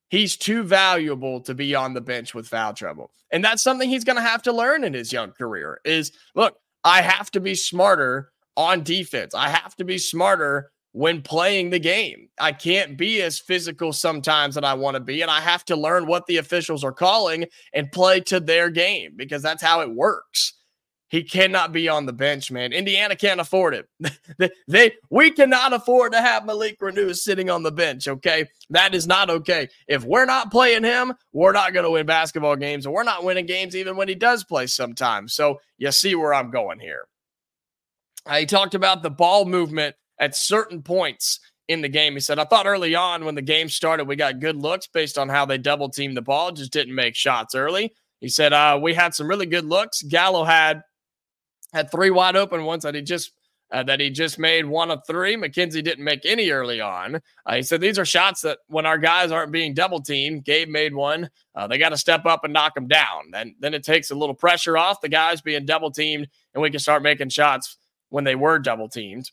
He's 0.09 0.37
too 0.37 0.63
valuable 0.63 1.41
to 1.41 1.53
be 1.53 1.73
on 1.73 1.93
the 1.93 2.01
bench 2.01 2.33
with 2.33 2.47
foul 2.47 2.73
trouble. 2.73 3.11
And 3.31 3.43
that's 3.43 3.63
something 3.63 3.89
he's 3.89 4.03
going 4.03 4.15
to 4.15 4.21
have 4.21 4.43
to 4.43 4.53
learn 4.53 4.83
in 4.83 4.93
his 4.93 5.11
young 5.11 5.31
career 5.31 5.81
is 5.83 6.11
look, 6.35 6.57
I 6.83 7.01
have 7.01 7.31
to 7.31 7.39
be 7.39 7.55
smarter 7.55 8.31
on 8.55 8.83
defense. 8.83 9.33
I 9.33 9.49
have 9.49 9.75
to 9.77 9.83
be 9.83 9.97
smarter 9.97 10.71
when 10.97 11.21
playing 11.21 11.69
the 11.69 11.77
game. 11.77 12.27
I 12.39 12.51
can't 12.51 12.97
be 12.97 13.21
as 13.21 13.37
physical 13.37 13.93
sometimes 13.93 14.55
that 14.55 14.65
I 14.65 14.73
want 14.73 14.95
to 14.95 14.99
be, 14.99 15.21
and 15.21 15.29
I 15.29 15.41
have 15.41 15.63
to 15.65 15.75
learn 15.75 16.07
what 16.07 16.25
the 16.25 16.37
officials 16.37 16.83
are 16.83 16.91
calling 16.91 17.45
and 17.71 17.91
play 17.91 18.19
to 18.21 18.39
their 18.39 18.71
game 18.71 19.13
because 19.15 19.43
that's 19.43 19.61
how 19.61 19.81
it 19.81 19.91
works. 19.91 20.53
He 21.09 21.21
cannot 21.21 21.71
be 21.71 21.87
on 21.87 22.07
the 22.07 22.13
bench, 22.13 22.49
man. 22.49 22.73
Indiana 22.73 23.15
can't 23.15 23.39
afford 23.39 23.75
it. 23.75 24.51
they, 24.67 24.93
we 25.11 25.29
cannot 25.29 25.71
afford 25.71 26.13
to 26.13 26.19
have 26.19 26.47
Malik 26.47 26.79
Reneau 26.79 27.15
sitting 27.15 27.51
on 27.51 27.61
the 27.61 27.71
bench. 27.71 28.07
Okay, 28.07 28.47
that 28.71 28.95
is 28.95 29.05
not 29.05 29.29
okay. 29.29 29.69
If 29.87 30.03
we're 30.03 30.25
not 30.25 30.49
playing 30.49 30.83
him, 30.83 31.13
we're 31.31 31.53
not 31.53 31.73
going 31.73 31.85
to 31.85 31.91
win 31.91 32.07
basketball 32.07 32.55
games, 32.55 32.87
and 32.87 32.93
we're 32.93 33.03
not 33.03 33.23
winning 33.23 33.45
games 33.45 33.75
even 33.75 33.97
when 33.97 34.07
he 34.07 34.15
does 34.15 34.43
play 34.43 34.65
sometimes. 34.65 35.35
So 35.35 35.59
you 35.77 35.91
see 35.91 36.15
where 36.15 36.33
I'm 36.33 36.49
going 36.49 36.79
here. 36.79 37.07
He 38.35 38.47
talked 38.47 38.73
about 38.73 39.03
the 39.03 39.11
ball 39.11 39.45
movement 39.45 39.95
at 40.19 40.35
certain 40.35 40.81
points 40.81 41.39
in 41.67 41.81
the 41.81 41.89
game. 41.89 42.13
He 42.13 42.19
said, 42.19 42.39
I 42.39 42.45
thought 42.45 42.65
early 42.65 42.95
on 42.95 43.25
when 43.25 43.35
the 43.35 43.41
game 43.41 43.69
started, 43.69 44.07
we 44.07 44.15
got 44.15 44.39
good 44.39 44.55
looks 44.55 44.87
based 44.87 45.17
on 45.17 45.29
how 45.29 45.45
they 45.45 45.57
double 45.57 45.89
teamed 45.89 46.17
the 46.17 46.21
ball, 46.21 46.51
just 46.51 46.71
didn't 46.71 46.95
make 46.95 47.15
shots 47.15 47.55
early. 47.55 47.93
He 48.19 48.29
said, 48.29 48.53
uh, 48.53 48.79
we 48.81 48.93
had 48.93 49.13
some 49.13 49.27
really 49.27 49.45
good 49.45 49.65
looks. 49.65 50.01
Gallo 50.01 50.43
had 50.43 50.81
had 51.73 51.91
three 51.91 52.09
wide 52.09 52.35
open 52.35 52.63
ones 52.63 52.83
that 52.83 52.95
he 52.95 53.01
just 53.01 53.31
uh, 53.71 53.83
that 53.83 53.99
he 53.99 54.09
just 54.09 54.39
made 54.39 54.65
one 54.65 54.89
of 54.89 55.05
three. 55.05 55.35
Mackenzie 55.35 55.81
didn't 55.81 56.03
make 56.03 56.25
any 56.25 56.51
early 56.51 56.79
on. 56.79 57.21
Uh, 57.45 57.55
he 57.55 57.61
said 57.61 57.81
these 57.81 57.99
are 57.99 58.05
shots 58.05 58.41
that 58.41 58.59
when 58.67 58.85
our 58.85 58.97
guys 58.97 59.29
aren't 59.29 59.51
being 59.51 59.73
double 59.73 60.01
teamed, 60.01 60.45
Gabe 60.45 60.69
made 60.69 60.93
one. 60.95 61.29
Uh, 61.53 61.67
they 61.67 61.77
got 61.77 61.89
to 61.89 61.97
step 61.97 62.25
up 62.25 62.45
and 62.45 62.53
knock 62.53 62.75
them 62.75 62.87
down. 62.87 63.31
Then 63.31 63.55
then 63.59 63.73
it 63.73 63.83
takes 63.83 64.09
a 64.09 64.15
little 64.15 64.35
pressure 64.35 64.77
off 64.77 65.01
the 65.01 65.09
guys 65.09 65.41
being 65.41 65.65
double 65.65 65.91
teamed, 65.91 66.29
and 66.53 66.61
we 66.61 66.71
can 66.71 66.79
start 66.79 67.03
making 67.03 67.29
shots 67.29 67.77
when 68.09 68.23
they 68.23 68.35
were 68.35 68.57
double 68.57 68.87
teamed. 68.87 69.29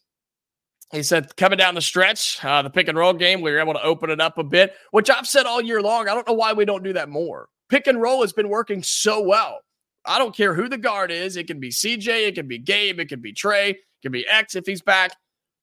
He 0.93 1.03
said, 1.03 1.35
coming 1.37 1.59
down 1.59 1.75
the 1.75 1.81
stretch, 1.81 2.45
uh, 2.45 2.62
the 2.62 2.71
pick 2.71 2.88
and 2.88 2.97
roll 2.97 3.12
game, 3.14 3.41
we 3.41 3.50
were 3.50 3.59
able 3.59 3.73
to 3.73 3.83
open 3.83 4.11
it 4.11 4.21
up 4.21 4.38
a 4.38 4.45
bit, 4.45 4.75
which 4.93 5.11
I've 5.11 5.26
said 5.26 5.47
all 5.47 5.61
year 5.61 5.83
long. 5.83 6.09
I 6.09 6.14
don't 6.14 6.29
know 6.29 6.35
why 6.35 6.53
we 6.53 6.64
don't 6.64 6.85
do 6.85 6.93
that 6.93 7.09
more. 7.09 7.49
Pick 7.69 7.87
and 7.87 8.00
roll 8.00 8.21
has 8.21 8.33
been 8.33 8.49
working 8.49 8.83
so 8.83 9.21
well. 9.21 9.61
I 10.05 10.19
don't 10.19 10.37
care 10.37 10.55
who 10.55 10.69
the 10.69 10.79
guard 10.79 11.11
is. 11.11 11.37
It 11.37 11.47
can 11.47 11.59
be 11.59 11.71
CJ, 11.71 12.29
it 12.29 12.35
can 12.35 12.47
be 12.47 12.59
Gabe, 12.59 13.00
it 13.00 13.09
can 13.09 13.21
be 13.21 13.33
Trey, 13.33 13.71
it 13.71 13.79
can 14.03 14.12
be 14.12 14.26
X 14.29 14.55
if 14.55 14.67
he's 14.67 14.83
back. 14.83 15.12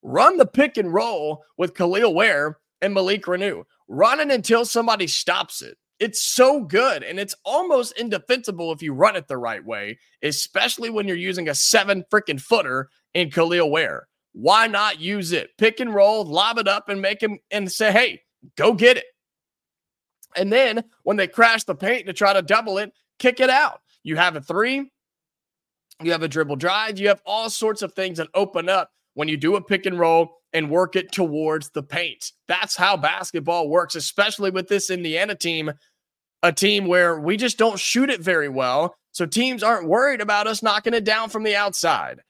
Run 0.02 0.38
the 0.38 0.48
pick 0.48 0.78
and 0.78 0.92
roll 0.92 1.44
with 1.58 1.76
Kel'el 1.76 2.14
Ware 2.14 2.58
and 2.82 2.94
Malik 2.94 3.26
Reneau. 3.26 3.64
Run 3.88 4.20
it 4.20 4.32
until 4.32 4.66
somebody 4.66 5.06
stops 5.06 5.62
it. 5.62 5.78
It's 6.00 6.22
so 6.22 6.64
good 6.64 7.04
and 7.04 7.20
it's 7.20 7.36
almost 7.46 7.98
indefensible 8.00 8.72
if 8.72 8.82
you 8.82 8.94
run 8.94 9.16
it 9.16 9.28
the 9.28 9.38
right 9.38 9.64
way, 9.64 10.00
especially 10.24 10.90
when 10.90 11.08
you're 11.08 11.16
using 11.16 11.48
a 11.48 11.56
seven 11.56 12.04
freaking 12.12 12.42
footer 12.42 12.90
in 13.14 13.30
Kel'el 13.30 13.70
Ware. 13.70 14.08
Why 14.34 14.68
not 14.68 15.00
use 15.00 15.32
it? 15.32 15.50
Pick 15.58 15.80
and 15.80 15.94
roll, 15.94 16.24
lob 16.24 16.58
it 16.58 16.68
up, 16.68 16.90
and 16.90 17.02
make 17.02 17.22
him 17.22 17.40
and 17.50 17.72
say, 17.72 17.92
hey, 17.92 18.22
go 18.56 18.74
get 18.74 18.98
it. 18.98 19.06
And 20.36 20.52
then 20.52 20.84
when 21.04 21.18
they 21.18 21.28
crash 21.28 21.64
the 21.66 21.76
paint 21.76 22.06
to 22.08 22.14
try 22.14 22.34
to 22.34 22.42
double 22.42 22.78
it, 22.78 22.94
kick 23.20 23.40
it 23.40 23.50
out. 23.50 23.82
You 24.04 24.16
have 24.16 24.36
a 24.36 24.42
three, 24.42 24.90
you 26.02 26.12
have 26.12 26.24
a 26.24 26.28
dribble 26.28 26.56
drive, 26.56 26.98
you 26.98 27.10
have 27.10 27.22
all 27.26 27.50
sorts 27.50 27.82
of 27.82 27.94
things 27.94 28.18
that 28.18 28.30
open 28.34 28.70
up 28.70 28.90
when 29.14 29.28
you 29.28 29.38
do 29.38 29.56
a 29.58 29.62
pick 29.62 29.86
and 29.86 30.00
roll 30.00 30.38
and 30.54 30.70
work 30.70 30.96
it 30.96 31.12
towards 31.12 31.70
the 31.70 31.84
paint. 31.84 32.32
That's 32.48 32.76
how 32.76 32.98
basketball 32.98 33.70
works, 33.70 33.96
especially 33.96 34.52
with 34.52 34.68
this 34.68 34.90
Indiana 34.90 35.36
team, 35.36 35.72
a 36.44 36.52
team 36.52 36.86
where 36.88 37.20
we 37.20 37.38
just 37.38 37.58
don't 37.58 37.80
shoot 37.80 38.10
it 38.10 38.22
very 38.22 38.50
well. 38.50 38.96
So 39.12 39.26
teams 39.26 39.64
aren't 39.64 39.88
worried 39.88 40.22
about 40.22 40.48
us 40.48 40.64
knocking 40.64 40.94
it 40.94 41.04
down 41.04 41.30
from 41.30 41.44
the 41.44 41.56
outside. 41.56 42.22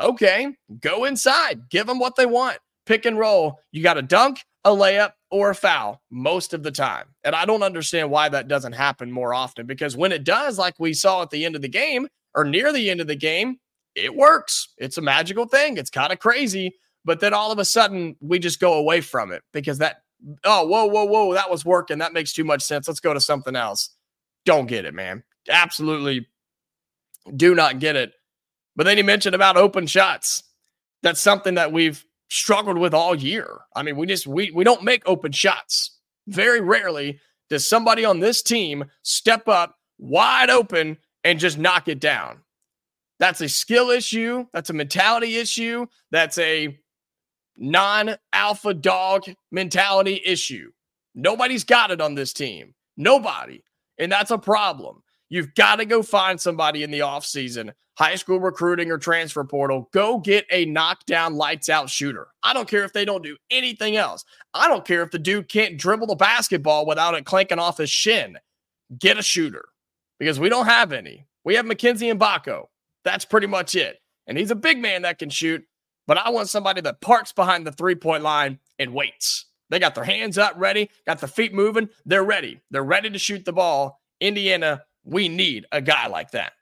Okay, 0.00 0.54
go 0.80 1.04
inside, 1.04 1.68
give 1.70 1.86
them 1.86 1.98
what 1.98 2.16
they 2.16 2.26
want. 2.26 2.58
Pick 2.84 3.06
and 3.06 3.18
roll. 3.18 3.60
You 3.72 3.82
got 3.82 3.98
a 3.98 4.02
dunk, 4.02 4.44
a 4.64 4.70
layup, 4.70 5.12
or 5.30 5.50
a 5.50 5.54
foul 5.54 6.02
most 6.10 6.54
of 6.54 6.62
the 6.62 6.70
time. 6.70 7.06
And 7.24 7.34
I 7.34 7.44
don't 7.44 7.62
understand 7.62 8.10
why 8.10 8.28
that 8.28 8.48
doesn't 8.48 8.74
happen 8.74 9.10
more 9.10 9.34
often 9.34 9.66
because 9.66 9.96
when 9.96 10.12
it 10.12 10.24
does, 10.24 10.58
like 10.58 10.74
we 10.78 10.92
saw 10.92 11.22
at 11.22 11.30
the 11.30 11.44
end 11.44 11.56
of 11.56 11.62
the 11.62 11.68
game 11.68 12.08
or 12.34 12.44
near 12.44 12.72
the 12.72 12.90
end 12.90 13.00
of 13.00 13.06
the 13.06 13.16
game, 13.16 13.56
it 13.94 14.14
works. 14.14 14.68
It's 14.76 14.98
a 14.98 15.02
magical 15.02 15.46
thing. 15.46 15.78
It's 15.78 15.90
kind 15.90 16.12
of 16.12 16.18
crazy. 16.18 16.76
But 17.04 17.20
then 17.20 17.32
all 17.34 17.50
of 17.50 17.58
a 17.58 17.64
sudden, 17.64 18.16
we 18.20 18.38
just 18.38 18.60
go 18.60 18.74
away 18.74 19.00
from 19.00 19.32
it 19.32 19.42
because 19.52 19.78
that, 19.78 20.02
oh, 20.44 20.66
whoa, 20.66 20.86
whoa, 20.86 21.04
whoa, 21.04 21.34
that 21.34 21.50
was 21.50 21.64
working. 21.64 21.98
That 21.98 22.12
makes 22.12 22.32
too 22.32 22.44
much 22.44 22.62
sense. 22.62 22.86
Let's 22.86 23.00
go 23.00 23.14
to 23.14 23.20
something 23.20 23.56
else. 23.56 23.90
Don't 24.44 24.66
get 24.66 24.84
it, 24.84 24.94
man. 24.94 25.24
Absolutely 25.48 26.26
do 27.34 27.54
not 27.54 27.78
get 27.78 27.96
it. 27.96 28.12
But 28.76 28.84
then 28.84 28.98
he 28.98 29.02
mentioned 29.02 29.34
about 29.34 29.56
open 29.56 29.86
shots. 29.86 30.42
That's 31.02 31.20
something 31.20 31.54
that 31.54 31.72
we've 31.72 32.04
struggled 32.28 32.78
with 32.78 32.94
all 32.94 33.14
year. 33.14 33.60
I 33.74 33.82
mean, 33.82 33.96
we 33.96 34.06
just 34.06 34.26
we 34.26 34.50
we 34.50 34.64
don't 34.64 34.84
make 34.84 35.02
open 35.06 35.32
shots. 35.32 35.98
Very 36.28 36.60
rarely 36.60 37.20
does 37.48 37.66
somebody 37.66 38.04
on 38.04 38.20
this 38.20 38.42
team 38.42 38.84
step 39.02 39.48
up 39.48 39.76
wide 39.98 40.50
open 40.50 40.98
and 41.24 41.38
just 41.38 41.58
knock 41.58 41.88
it 41.88 42.00
down. 42.00 42.40
That's 43.18 43.40
a 43.40 43.48
skill 43.48 43.90
issue, 43.90 44.46
that's 44.52 44.70
a 44.70 44.74
mentality 44.74 45.36
issue, 45.36 45.86
that's 46.10 46.36
a 46.38 46.78
non-alpha 47.56 48.74
dog 48.74 49.24
mentality 49.50 50.20
issue. 50.24 50.70
Nobody's 51.14 51.64
got 51.64 51.90
it 51.90 52.02
on 52.02 52.14
this 52.14 52.34
team. 52.34 52.74
Nobody. 52.96 53.62
And 53.98 54.12
that's 54.12 54.30
a 54.30 54.38
problem. 54.38 55.02
You've 55.28 55.54
got 55.54 55.76
to 55.76 55.84
go 55.84 56.02
find 56.02 56.40
somebody 56.40 56.82
in 56.82 56.90
the 56.90 57.00
offseason, 57.00 57.72
high 57.98 58.14
school 58.14 58.38
recruiting 58.38 58.90
or 58.90 58.98
transfer 58.98 59.42
portal. 59.44 59.88
Go 59.92 60.18
get 60.18 60.46
a 60.50 60.66
knockdown, 60.66 61.34
lights 61.34 61.68
out 61.68 61.90
shooter. 61.90 62.28
I 62.42 62.52
don't 62.52 62.68
care 62.68 62.84
if 62.84 62.92
they 62.92 63.04
don't 63.04 63.24
do 63.24 63.36
anything 63.50 63.96
else. 63.96 64.24
I 64.54 64.68
don't 64.68 64.84
care 64.84 65.02
if 65.02 65.10
the 65.10 65.18
dude 65.18 65.48
can't 65.48 65.78
dribble 65.78 66.06
the 66.06 66.14
basketball 66.14 66.86
without 66.86 67.14
it 67.14 67.24
clanking 67.24 67.58
off 67.58 67.78
his 67.78 67.90
shin. 67.90 68.38
Get 68.98 69.18
a 69.18 69.22
shooter 69.22 69.64
because 70.18 70.38
we 70.38 70.48
don't 70.48 70.66
have 70.66 70.92
any. 70.92 71.26
We 71.44 71.56
have 71.56 71.66
Mackenzie 71.66 72.12
Mgbako. 72.12 72.66
That's 73.04 73.24
pretty 73.24 73.48
much 73.48 73.74
it. 73.74 74.00
And 74.26 74.38
he's 74.38 74.50
a 74.50 74.56
big 74.56 74.78
man 74.78 75.02
that 75.02 75.18
can 75.18 75.30
shoot, 75.30 75.64
but 76.06 76.18
I 76.18 76.30
want 76.30 76.48
somebody 76.48 76.80
that 76.82 77.00
parks 77.00 77.32
behind 77.32 77.66
the 77.66 77.72
three 77.72 77.94
point 77.94 78.22
line 78.22 78.58
and 78.78 78.94
waits. 78.94 79.46
They 79.70 79.78
got 79.80 79.96
their 79.96 80.04
hands 80.04 80.38
up, 80.38 80.54
ready, 80.56 80.90
got 81.06 81.18
the 81.18 81.26
feet 81.26 81.52
moving. 81.52 81.88
They're 82.04 82.24
ready. 82.24 82.60
They're 82.70 82.84
ready 82.84 83.10
to 83.10 83.18
shoot 83.18 83.44
the 83.44 83.52
ball. 83.52 84.00
Indiana 84.20 84.82
we 85.06 85.28
need 85.28 85.66
a 85.72 85.80
guy 85.80 86.08
like 86.08 86.32
that. 86.32 86.52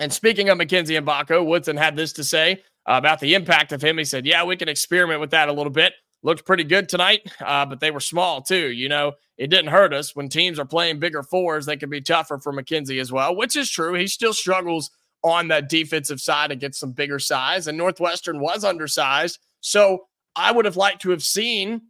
And 0.00 0.12
speaking 0.12 0.48
of 0.48 0.56
Mackenzie 0.58 0.94
Mgbako, 0.94 1.44
Woodson 1.44 1.76
had 1.76 1.96
this 1.96 2.14
to 2.14 2.24
say 2.24 2.62
about 2.86 3.20
the 3.20 3.34
impact 3.34 3.72
of 3.72 3.82
him. 3.82 3.98
He 3.98 4.04
said, 4.04 4.26
Yeah, 4.26 4.44
we 4.44 4.56
can 4.56 4.68
experiment 4.68 5.20
with 5.20 5.30
that 5.30 5.48
a 5.48 5.52
little 5.52 5.72
bit. 5.72 5.92
Looked 6.22 6.46
pretty 6.46 6.64
good 6.64 6.88
tonight, 6.88 7.20
uh, 7.40 7.66
but 7.66 7.80
they 7.80 7.90
were 7.90 8.00
small 8.00 8.42
too. 8.42 8.70
You 8.70 8.88
know, 8.88 9.12
it 9.36 9.48
didn't 9.48 9.70
hurt 9.70 9.92
us. 9.92 10.14
When 10.14 10.28
teams 10.28 10.58
are 10.58 10.64
playing 10.64 11.00
bigger 11.00 11.22
fours, 11.22 11.66
they 11.66 11.76
can 11.76 11.90
be 11.90 12.00
tougher 12.00 12.38
for 12.38 12.52
Mackenzie 12.52 13.00
as 13.00 13.10
well, 13.10 13.34
which 13.34 13.56
is 13.56 13.68
true. 13.68 13.94
He 13.94 14.06
still 14.06 14.32
struggles 14.32 14.90
on 15.24 15.48
that 15.48 15.68
defensive 15.68 16.20
side 16.20 16.50
against 16.50 16.80
some 16.80 16.92
bigger 16.92 17.18
size, 17.18 17.66
and 17.66 17.76
Northwestern 17.76 18.40
was 18.40 18.64
undersized. 18.64 19.38
So 19.60 20.06
I 20.36 20.52
would 20.52 20.64
have 20.64 20.76
liked 20.76 21.02
to 21.02 21.10
have 21.10 21.22
seen 21.22 21.82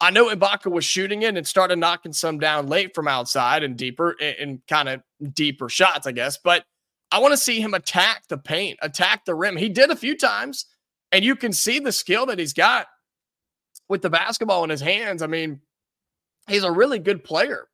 I 0.00 0.10
know 0.10 0.34
Mgbako 0.34 0.72
was 0.72 0.84
shooting 0.84 1.22
it 1.22 1.36
and 1.36 1.46
started 1.46 1.78
knocking 1.78 2.12
some 2.12 2.38
down 2.38 2.68
late 2.68 2.94
from 2.94 3.06
outside 3.06 3.62
and 3.62 3.76
deeper 3.76 4.16
and 4.20 4.60
kind 4.66 4.88
of 4.88 5.02
deeper 5.34 5.68
shots, 5.68 6.06
I 6.06 6.12
guess. 6.12 6.38
But 6.42 6.64
I 7.12 7.18
want 7.18 7.32
to 7.32 7.38
see 7.38 7.60
him 7.60 7.74
attack 7.74 8.26
the 8.28 8.38
paint, 8.38 8.78
attack 8.80 9.24
the 9.24 9.34
rim. 9.34 9.56
He 9.56 9.68
did 9.68 9.90
a 9.90 9.96
few 9.96 10.16
times, 10.16 10.66
and 11.12 11.24
you 11.24 11.36
can 11.36 11.52
see 11.52 11.80
the 11.80 11.92
skill 11.92 12.26
that 12.26 12.38
he's 12.38 12.54
got 12.54 12.86
with 13.88 14.00
the 14.00 14.10
basketball 14.10 14.64
in 14.64 14.70
his 14.70 14.80
hands. 14.80 15.22
I 15.22 15.26
mean, 15.26 15.60
he's 16.48 16.64
a 16.64 16.72
really 16.72 16.98
good 16.98 17.22
player. 17.22 17.68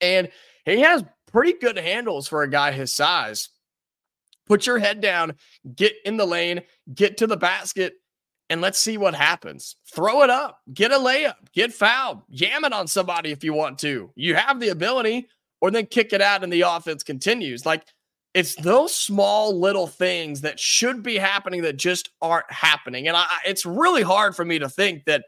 And 0.00 0.28
he 0.64 0.80
has 0.80 1.04
pretty 1.30 1.52
good 1.52 1.76
handles 1.76 2.26
for 2.26 2.42
a 2.42 2.50
guy 2.50 2.72
his 2.72 2.92
size. 2.92 3.48
Put 4.46 4.66
your 4.66 4.78
head 4.78 5.00
down, 5.00 5.34
get 5.76 5.92
in 6.04 6.16
the 6.16 6.26
lane, 6.26 6.62
get 6.92 7.18
to 7.18 7.28
the 7.28 7.36
basket, 7.36 7.94
and 8.52 8.60
let's 8.60 8.78
see 8.78 8.98
what 8.98 9.14
happens. 9.14 9.76
Throw 9.94 10.22
it 10.22 10.28
up, 10.28 10.60
get 10.74 10.92
a 10.92 10.96
layup, 10.96 11.36
get 11.54 11.72
fouled, 11.72 12.20
jam 12.30 12.66
it 12.66 12.72
on 12.74 12.86
somebody 12.86 13.30
if 13.30 13.42
you 13.42 13.54
want 13.54 13.78
to. 13.78 14.10
You 14.14 14.34
have 14.34 14.60
the 14.60 14.68
ability, 14.68 15.26
or 15.62 15.70
then 15.70 15.86
kick 15.86 16.12
it 16.12 16.20
out 16.20 16.44
and 16.44 16.52
the 16.52 16.60
offense 16.60 17.02
continues. 17.02 17.64
Like 17.64 17.86
it's 18.34 18.54
those 18.56 18.94
small 18.94 19.58
little 19.58 19.86
things 19.86 20.42
that 20.42 20.60
should 20.60 21.02
be 21.02 21.16
happening 21.16 21.62
that 21.62 21.78
just 21.78 22.10
aren't 22.20 22.50
happening. 22.52 23.08
And 23.08 23.16
I, 23.16 23.26
it's 23.46 23.64
really 23.64 24.02
hard 24.02 24.36
for 24.36 24.44
me 24.44 24.58
to 24.58 24.68
think 24.68 25.06
that 25.06 25.24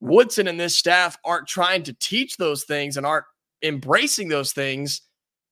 Woodson 0.00 0.46
and 0.46 0.60
this 0.60 0.76
staff 0.76 1.16
aren't 1.24 1.48
trying 1.48 1.84
to 1.84 1.94
teach 1.94 2.36
those 2.36 2.64
things 2.64 2.98
and 2.98 3.06
aren't 3.06 3.24
embracing 3.62 4.28
those 4.28 4.52
things. 4.52 5.00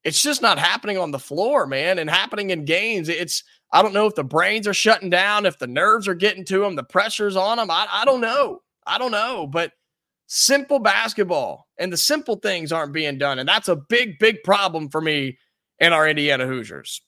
It's 0.03 0.21
just 0.21 0.43
not 0.43 0.59
happening 0.59 0.99
on 0.99 1.09
the 1.09 1.19
floor, 1.19 1.65
man, 1.65 1.97
and 1.97 2.11
happening 2.11 2.51
in 2.51 2.63
games. 2.63 3.09
It's 3.09 3.43
I 3.71 3.81
don't 3.81 3.93
know 3.93 4.07
if 4.07 4.15
the 4.15 4.23
brains 4.23 4.67
are 4.67 4.73
shutting 4.73 5.09
down, 5.09 5.45
if 5.45 5.59
the 5.59 5.67
nerves 5.67 6.07
are 6.07 6.13
getting 6.13 6.45
to 6.45 6.59
them, 6.59 6.75
the 6.75 6.83
pressure's 6.83 7.35
on 7.35 7.57
them. 7.57 7.69
I, 7.69 7.87
I 7.91 8.05
don't 8.05 8.21
know. 8.21 8.61
I 8.85 8.97
don't 8.97 9.11
know. 9.11 9.45
But 9.45 9.73
simple 10.27 10.79
basketball 10.79 11.67
and 11.77 11.91
the 11.91 11.97
simple 11.97 12.35
things 12.37 12.71
aren't 12.71 12.93
being 12.93 13.17
done. 13.17 13.39
And 13.39 13.47
that's 13.47 13.67
a 13.67 13.75
big, 13.75 14.19
big 14.19 14.43
problem 14.43 14.89
for 14.89 15.01
me 15.01 15.37
in 15.79 15.93
our 15.93 16.07
Indiana 16.07 16.45
Hoosiers. 16.45 17.01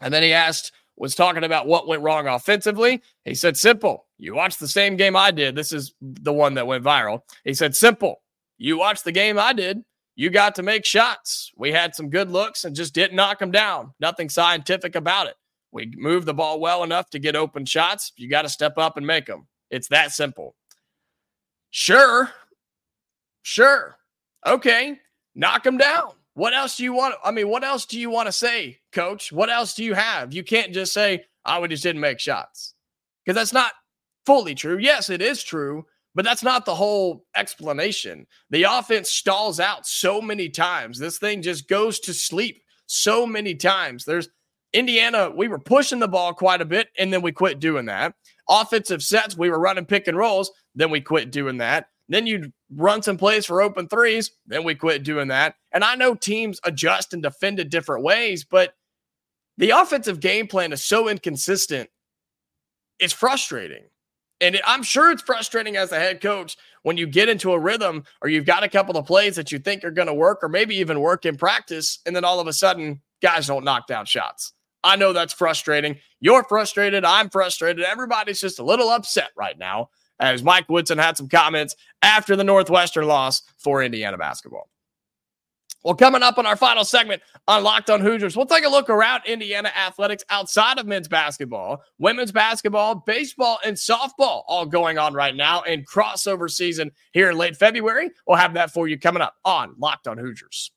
And 0.00 0.12
then 0.12 0.22
he 0.22 0.32
asked, 0.32 0.72
was 0.96 1.14
talking 1.14 1.44
about 1.44 1.66
what 1.66 1.88
went 1.88 2.02
wrong 2.02 2.26
offensively. 2.26 3.02
He 3.24 3.34
said, 3.34 3.56
simple. 3.56 4.06
You 4.18 4.34
watched 4.34 4.60
the 4.60 4.68
same 4.68 4.96
game 4.96 5.16
I 5.16 5.30
did. 5.30 5.54
This 5.54 5.72
is 5.72 5.94
the 6.00 6.32
one 6.32 6.54
that 6.54 6.66
went 6.66 6.84
viral. 6.84 7.20
He 7.44 7.54
said, 7.54 7.74
simple. 7.74 8.22
You 8.58 8.78
watched 8.78 9.04
the 9.04 9.12
game 9.12 9.38
I 9.38 9.52
did. 9.54 9.82
You 10.14 10.28
got 10.28 10.56
to 10.56 10.62
make 10.62 10.84
shots. 10.84 11.50
We 11.56 11.72
had 11.72 11.94
some 11.94 12.10
good 12.10 12.30
looks 12.30 12.64
and 12.64 12.76
just 12.76 12.94
didn't 12.94 13.16
knock 13.16 13.38
them 13.38 13.50
down. 13.50 13.94
Nothing 13.98 14.28
scientific 14.28 14.94
about 14.94 15.28
it. 15.28 15.36
We 15.72 15.92
move 15.96 16.24
the 16.24 16.34
ball 16.34 16.60
well 16.60 16.82
enough 16.82 17.10
to 17.10 17.18
get 17.18 17.36
open 17.36 17.64
shots. 17.64 18.12
You 18.16 18.28
got 18.28 18.42
to 18.42 18.48
step 18.48 18.78
up 18.78 18.96
and 18.96 19.06
make 19.06 19.26
them. 19.26 19.46
It's 19.70 19.88
that 19.88 20.12
simple. 20.12 20.56
Sure. 21.70 22.30
Sure. 23.42 23.96
Okay. 24.46 24.98
Knock 25.34 25.62
them 25.62 25.78
down. 25.78 26.12
What 26.34 26.54
else 26.54 26.76
do 26.76 26.84
you 26.84 26.92
want? 26.92 27.14
I 27.24 27.30
mean, 27.30 27.48
what 27.48 27.64
else 27.64 27.86
do 27.86 27.98
you 27.98 28.10
want 28.10 28.26
to 28.26 28.32
say, 28.32 28.78
coach? 28.92 29.32
What 29.32 29.50
else 29.50 29.74
do 29.74 29.84
you 29.84 29.94
have? 29.94 30.32
You 30.32 30.42
can't 30.42 30.72
just 30.72 30.92
say, 30.92 31.24
Iowa 31.44 31.68
just 31.68 31.82
didn't 31.82 32.00
make 32.00 32.18
shots. 32.18 32.74
Because 33.24 33.36
that's 33.36 33.52
not 33.52 33.72
fully 34.26 34.54
true. 34.54 34.78
Yes, 34.78 35.10
it 35.10 35.22
is 35.22 35.42
true, 35.42 35.84
but 36.14 36.24
that's 36.24 36.42
not 36.42 36.64
the 36.64 36.74
whole 36.74 37.26
explanation. 37.36 38.26
The 38.50 38.64
offense 38.64 39.10
stalls 39.10 39.60
out 39.60 39.86
so 39.86 40.20
many 40.20 40.48
times. 40.48 40.98
This 40.98 41.18
thing 41.18 41.42
just 41.42 41.68
goes 41.68 42.00
to 42.00 42.14
sleep 42.14 42.62
so 42.86 43.26
many 43.26 43.54
times. 43.54 44.04
There's 44.04 44.28
Indiana, 44.72 45.30
we 45.30 45.48
were 45.48 45.58
pushing 45.58 45.98
the 45.98 46.08
ball 46.08 46.32
quite 46.32 46.60
a 46.60 46.64
bit, 46.64 46.88
and 46.98 47.12
then 47.12 47.22
we 47.22 47.32
quit 47.32 47.58
doing 47.60 47.86
that. 47.86 48.14
Offensive 48.48 49.02
sets, 49.02 49.36
we 49.36 49.50
were 49.50 49.58
running 49.58 49.84
pick 49.84 50.08
and 50.08 50.16
rolls, 50.16 50.50
then 50.74 50.90
we 50.90 51.00
quit 51.00 51.30
doing 51.30 51.58
that. 51.58 51.88
Then 52.08 52.26
you'd 52.26 52.52
run 52.74 53.02
some 53.02 53.16
plays 53.16 53.46
for 53.46 53.62
open 53.62 53.88
threes, 53.88 54.32
then 54.46 54.64
we 54.64 54.74
quit 54.74 55.02
doing 55.02 55.28
that. 55.28 55.54
And 55.72 55.84
I 55.84 55.94
know 55.94 56.14
teams 56.14 56.60
adjust 56.64 57.12
and 57.14 57.22
defend 57.22 57.60
it 57.60 57.70
different 57.70 58.04
ways, 58.04 58.44
but 58.44 58.74
the 59.58 59.70
offensive 59.70 60.20
game 60.20 60.46
plan 60.46 60.72
is 60.72 60.82
so 60.82 61.08
inconsistent. 61.08 61.90
It's 62.98 63.12
frustrating. 63.12 63.84
And 64.40 64.60
I'm 64.64 64.82
sure 64.82 65.10
it's 65.10 65.22
frustrating 65.22 65.76
as 65.76 65.92
a 65.92 65.98
head 65.98 66.20
coach 66.20 66.56
when 66.82 66.96
you 66.96 67.06
get 67.06 67.28
into 67.28 67.52
a 67.52 67.58
rhythm 67.58 68.04
or 68.22 68.30
you've 68.30 68.46
got 68.46 68.62
a 68.64 68.68
couple 68.68 68.96
of 68.96 69.06
plays 69.06 69.36
that 69.36 69.52
you 69.52 69.58
think 69.58 69.84
are 69.84 69.90
going 69.90 70.08
to 70.08 70.14
work 70.14 70.42
or 70.42 70.48
maybe 70.48 70.76
even 70.76 71.00
work 71.00 71.26
in 71.26 71.36
practice. 71.36 71.98
And 72.06 72.16
then 72.16 72.24
all 72.24 72.40
of 72.40 72.46
a 72.46 72.52
sudden, 72.52 73.02
guys 73.20 73.46
don't 73.46 73.64
knock 73.64 73.86
down 73.86 74.06
shots. 74.06 74.54
I 74.82 74.96
know 74.96 75.12
that's 75.12 75.32
frustrating. 75.32 75.98
You're 76.20 76.44
frustrated. 76.44 77.04
I'm 77.04 77.30
frustrated. 77.30 77.84
Everybody's 77.84 78.40
just 78.40 78.58
a 78.58 78.64
little 78.64 78.88
upset 78.88 79.30
right 79.36 79.58
now 79.58 79.90
as 80.18 80.42
Mike 80.42 80.68
Woodson 80.68 80.98
had 80.98 81.16
some 81.16 81.28
comments 81.28 81.74
after 82.02 82.36
the 82.36 82.44
Northwestern 82.44 83.06
loss 83.06 83.42
for 83.58 83.82
Indiana 83.82 84.18
basketball. 84.18 84.68
Well, 85.82 85.94
coming 85.94 86.22
up 86.22 86.36
on 86.36 86.44
our 86.44 86.56
final 86.56 86.84
segment 86.84 87.22
on 87.48 87.64
Locked 87.64 87.88
on 87.88 88.02
Hoosiers, 88.02 88.36
we'll 88.36 88.44
take 88.44 88.66
a 88.66 88.68
look 88.68 88.90
around 88.90 89.22
Indiana 89.24 89.70
athletics 89.74 90.22
outside 90.28 90.78
of 90.78 90.86
men's 90.86 91.08
basketball, 91.08 91.82
women's 91.98 92.32
basketball, 92.32 92.96
baseball, 92.96 93.58
and 93.64 93.76
softball 93.76 94.42
all 94.46 94.66
going 94.66 94.98
on 94.98 95.14
right 95.14 95.34
now 95.34 95.62
in 95.62 95.82
crossover 95.84 96.50
season 96.50 96.90
here 97.12 97.30
in 97.30 97.38
late 97.38 97.56
February. 97.56 98.10
We'll 98.26 98.36
have 98.36 98.52
that 98.54 98.72
for 98.72 98.88
you 98.88 98.98
coming 98.98 99.22
up 99.22 99.36
on 99.46 99.74
Locked 99.78 100.06
on 100.06 100.18
Hoosiers. 100.18 100.70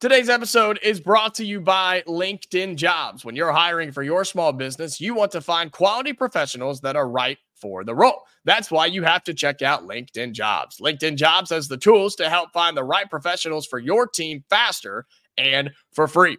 Today's 0.00 0.30
episode 0.30 0.80
is 0.82 0.98
brought 0.98 1.34
to 1.34 1.44
you 1.44 1.60
by 1.60 2.02
LinkedIn 2.08 2.76
Jobs. 2.76 3.22
When 3.22 3.36
you're 3.36 3.52
hiring 3.52 3.92
for 3.92 4.02
your 4.02 4.24
small 4.24 4.50
business, 4.50 4.98
you 4.98 5.12
want 5.12 5.30
to 5.32 5.42
find 5.42 5.70
quality 5.70 6.14
professionals 6.14 6.80
that 6.80 6.96
are 6.96 7.06
right 7.06 7.36
for 7.54 7.84
the 7.84 7.94
role. 7.94 8.22
That's 8.46 8.70
why 8.70 8.86
you 8.86 9.02
have 9.02 9.22
to 9.24 9.34
check 9.34 9.60
out 9.60 9.86
LinkedIn 9.86 10.32
Jobs. 10.32 10.78
LinkedIn 10.78 11.16
Jobs 11.16 11.50
has 11.50 11.68
the 11.68 11.76
tools 11.76 12.16
to 12.16 12.30
help 12.30 12.50
find 12.50 12.74
the 12.74 12.82
right 12.82 13.10
professionals 13.10 13.66
for 13.66 13.78
your 13.78 14.06
team 14.06 14.42
faster 14.48 15.04
and 15.36 15.70
for 15.92 16.08
free. 16.08 16.38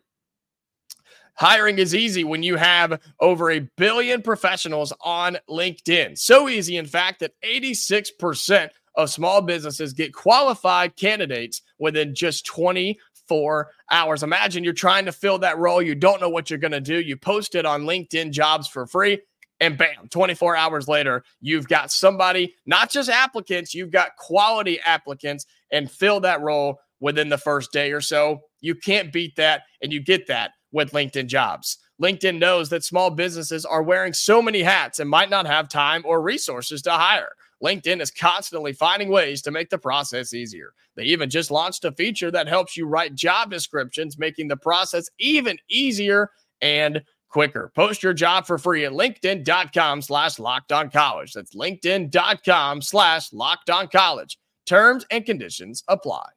Hiring 1.36 1.78
is 1.78 1.94
easy 1.94 2.24
when 2.24 2.42
you 2.42 2.56
have 2.56 3.00
over 3.20 3.52
a 3.52 3.70
billion 3.78 4.24
professionals 4.24 4.92
on 5.02 5.38
LinkedIn. 5.48 6.18
So 6.18 6.50
easy, 6.50 6.78
in 6.78 6.88
fact, 6.88 7.20
that 7.20 7.34
86% 7.46 8.70
of 8.96 9.10
small 9.10 9.42
businesses 9.42 9.94
get 9.94 10.14
qualified 10.14 10.96
candidates 10.96 11.62
within 11.80 12.14
just 12.14 12.46
20 12.46 13.00
four 13.32 13.72
hours. 13.90 14.24
Imagine 14.24 14.66
you're 14.66 14.74
trying 14.74 15.06
to 15.06 15.14
fill 15.14 15.40
that 15.40 15.58
role. 15.58 15.82
You 15.82 15.96
don't 15.96 16.20
know 16.20 16.28
what 16.28 16.50
you're 16.50 16.60
going 16.60 16.74
to 16.74 16.82
do. 16.82 17.00
You 17.00 17.16
post 17.16 17.56
it 17.56 17.66
on 17.66 17.84
LinkedIn 17.84 18.32
jobs 18.32 18.68
for 18.68 18.86
free. 18.86 19.22
And 19.62 19.78
bam, 19.78 20.10
24 20.10 20.58
hours 20.58 20.90
later, 20.90 21.24
you've 21.40 21.70
got 21.70 21.94
somebody, 21.94 22.56
not 22.66 22.92
just 22.92 23.10
applicants, 23.10 23.74
you've 23.74 23.90
got 23.90 24.18
quality 24.18 24.82
applicants 24.82 25.46
and 25.72 25.90
fill 25.90 26.20
that 26.20 26.42
role 26.42 26.82
within 27.00 27.30
the 27.30 27.38
first 27.38 27.72
day 27.72 27.94
or 27.94 28.02
so. 28.02 28.42
You 28.60 28.76
can't 28.76 29.14
beat 29.14 29.38
that. 29.38 29.62
And 29.82 29.94
you 29.94 30.04
get 30.04 30.28
that 30.28 30.52
with 30.74 30.92
LinkedIn 30.92 31.28
jobs. 31.28 31.78
LinkedIn 32.04 32.38
knows 32.38 32.68
that 32.68 32.84
small 32.84 33.12
businesses 33.12 33.64
are 33.64 33.82
wearing 33.82 34.12
so 34.12 34.42
many 34.42 34.62
hats 34.62 35.00
and 35.00 35.10
might 35.10 35.30
not 35.30 35.48
have 35.48 35.70
time 35.70 36.02
or 36.06 36.22
resources 36.22 36.82
to 36.82 36.92
hire. 36.92 37.32
LinkedIn 37.64 38.02
is 38.02 38.12
constantly 38.12 38.74
finding 38.74 39.10
ways 39.10 39.42
to 39.44 39.52
make 39.52 39.70
the 39.70 39.78
process 39.78 40.34
easier. 40.34 40.74
They 40.96 41.04
even 41.04 41.30
just 41.30 41.52
launched 41.52 41.86
a 41.86 41.92
feature 41.92 42.32
that 42.32 42.48
helps 42.48 42.76
you 42.76 42.88
write 42.88 43.16
job 43.16 43.52
descriptions, 43.52 44.18
making 44.18 44.48
the 44.48 44.58
process 44.58 45.10
even 45.20 45.58
easier 45.70 46.32
and 46.62 47.02
quicker. 47.30 47.72
Post 47.76 48.04
your 48.04 48.14
job 48.14 48.46
for 48.46 48.58
free 48.58 48.86
at 48.86 48.92
linkedin.com 48.92 50.02
slash 50.02 50.40
locked 50.40 50.72
on 50.72 50.90
college. 50.90 51.34
That's 51.34 51.56
linkedin.com 51.56 52.82
slash 52.82 53.32
locked 53.32 53.70
on 53.70 53.88
college. 53.88 54.38
Terms 54.66 55.06
and 55.10 55.26
conditions 55.26 55.84
apply. 55.88 56.28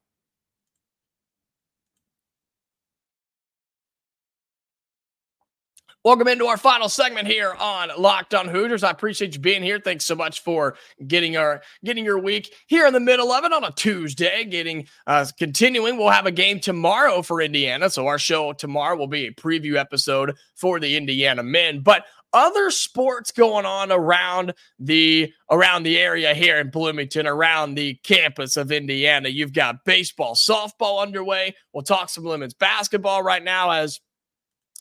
Welcome 6.05 6.29
into 6.29 6.45
our 6.45 6.59
final 6.59 6.91
segment 6.91 7.27
here 7.27 7.55
on 7.59 7.89
Locked 7.97 8.35
On 8.35 8.47
Hoosiers. 8.47 8.85
I 8.85 8.91
appreciate 8.91 9.33
you 9.33 9.41
being 9.41 9.63
here. 9.63 9.81
Thanks 9.81 10.05
so 10.05 10.15
much 10.15 10.43
for 10.43 10.77
getting 11.07 11.39
our 11.39 11.63
getting 11.83 12.05
your 12.05 12.19
week 12.19 12.53
here 12.67 12.87
in 12.87 12.93
the 12.93 13.01
middle 13.01 13.33
of 13.33 13.43
it 13.45 13.55
on 13.55 13.65
a 13.65 13.71
Tuesday. 13.71 14.45
Getting 14.45 14.87
uh, 15.07 15.25
continuing, 15.39 15.97
we'll 15.97 16.11
have 16.11 16.27
a 16.27 16.31
game 16.31 16.61
tomorrow 16.61 17.23
for 17.23 17.41
Indiana. 17.41 17.89
So 17.89 18.07
our 18.07 18.19
show 18.19 18.53
tomorrow 18.53 18.99
will 18.99 19.07
be 19.07 19.29
a 19.29 19.33
preview 19.33 19.77
episode 19.77 20.37
for 20.55 20.79
the 20.79 20.95
Indiana 20.95 21.43
men. 21.43 21.81
But 21.81 22.05
other 22.35 22.71
sports 22.71 23.33
going 23.33 23.65
on 23.65 23.91
around 23.91 24.53
the 24.79 25.33
around 25.51 25.85
the 25.85 25.99
area 25.99 26.35
here 26.35 26.59
in 26.59 26.69
Bloomington, 26.69 27.27
around 27.27 27.77
the 27.77 27.95
campus 28.03 28.59
of 28.59 28.71
Indiana. 28.71 29.31
You've 29.31 29.55
got 29.55 29.87
baseball, 29.87 30.35
softball 30.35 31.01
underway. 31.01 31.55
We'll 31.73 31.83
talk 31.83 32.11
some 32.11 32.25
women's 32.25 32.53
basketball 32.53 33.23
right 33.23 33.43
now 33.43 33.71
as 33.71 34.01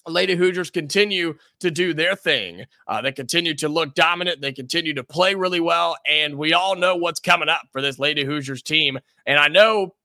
Lady 0.07 0.35
Hoosiers 0.35 0.69
continue 0.69 1.35
to 1.59 1.71
do 1.71 1.93
their 1.93 2.15
thing. 2.15 2.65
Uh, 2.87 3.01
they 3.01 3.11
continue 3.11 3.53
to 3.55 3.69
look 3.69 3.95
dominant. 3.95 4.41
They 4.41 4.51
continue 4.51 4.93
to 4.95 5.03
play 5.03 5.35
really 5.35 5.59
well. 5.59 5.95
And 6.07 6.37
we 6.37 6.53
all 6.53 6.75
know 6.75 6.95
what's 6.95 7.19
coming 7.19 7.49
up 7.49 7.61
for 7.71 7.81
this 7.81 7.99
Lady 7.99 8.25
Hoosiers 8.25 8.61
team. 8.61 8.99
And 9.25 9.39
I 9.39 9.47
know 9.47 9.95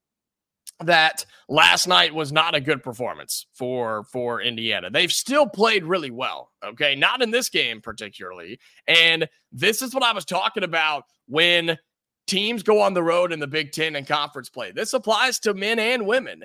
that 0.84 1.26
last 1.48 1.88
night 1.88 2.14
was 2.14 2.30
not 2.30 2.54
a 2.54 2.60
good 2.60 2.82
performance 2.82 3.46
for 3.52 4.04
for 4.04 4.40
Indiana. 4.40 4.90
They've 4.90 5.12
still 5.12 5.46
played 5.46 5.84
really 5.84 6.10
well, 6.10 6.52
okay? 6.64 6.94
Not 6.94 7.20
in 7.20 7.30
this 7.30 7.48
game 7.48 7.80
particularly. 7.80 8.60
And 8.86 9.28
this 9.50 9.82
is 9.82 9.92
what 9.92 10.04
I 10.04 10.12
was 10.12 10.24
talking 10.24 10.62
about 10.62 11.04
when 11.26 11.78
teams 12.28 12.62
go 12.62 12.80
on 12.80 12.94
the 12.94 13.02
road 13.02 13.32
in 13.32 13.40
the 13.40 13.46
Big 13.46 13.72
10 13.72 13.96
and 13.96 14.06
conference 14.06 14.50
play. 14.50 14.70
This 14.70 14.92
applies 14.92 15.40
to 15.40 15.54
men 15.54 15.78
and 15.80 16.06
women 16.06 16.44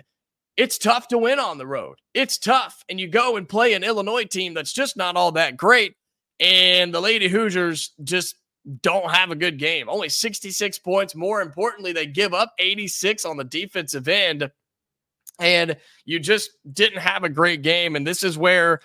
it's 0.55 0.77
tough 0.77 1.07
to 1.09 1.17
win 1.17 1.39
on 1.39 1.57
the 1.57 1.67
road. 1.67 1.97
It's 2.13 2.37
tough. 2.37 2.83
And 2.89 2.99
you 2.99 3.07
go 3.07 3.37
and 3.37 3.47
play 3.47 3.73
an 3.73 3.83
Illinois 3.83 4.25
team 4.25 4.53
that's 4.53 4.73
just 4.73 4.95
not 4.95 5.15
all 5.15 5.31
that 5.33 5.57
great. 5.57 5.95
And 6.39 6.93
the 6.93 7.01
Lady 7.01 7.27
Hoosiers 7.27 7.91
just 8.03 8.35
don't 8.81 9.11
have 9.11 9.31
a 9.31 9.35
good 9.35 9.59
game. 9.59 9.89
Only 9.89 10.09
66 10.09 10.79
points. 10.79 11.15
More 11.15 11.41
importantly, 11.41 11.91
they 11.91 12.05
give 12.05 12.33
up 12.33 12.53
86 12.59 13.25
on 13.25 13.37
the 13.37 13.43
defensive 13.43 14.07
end. 14.07 14.49
And 15.39 15.77
you 16.05 16.19
just 16.19 16.51
didn't 16.71 16.99
have 16.99 17.23
a 17.23 17.29
great 17.29 17.63
game. 17.63 17.95
And 17.95 18.05
this 18.05 18.23
is 18.23 18.37
where 18.37 18.79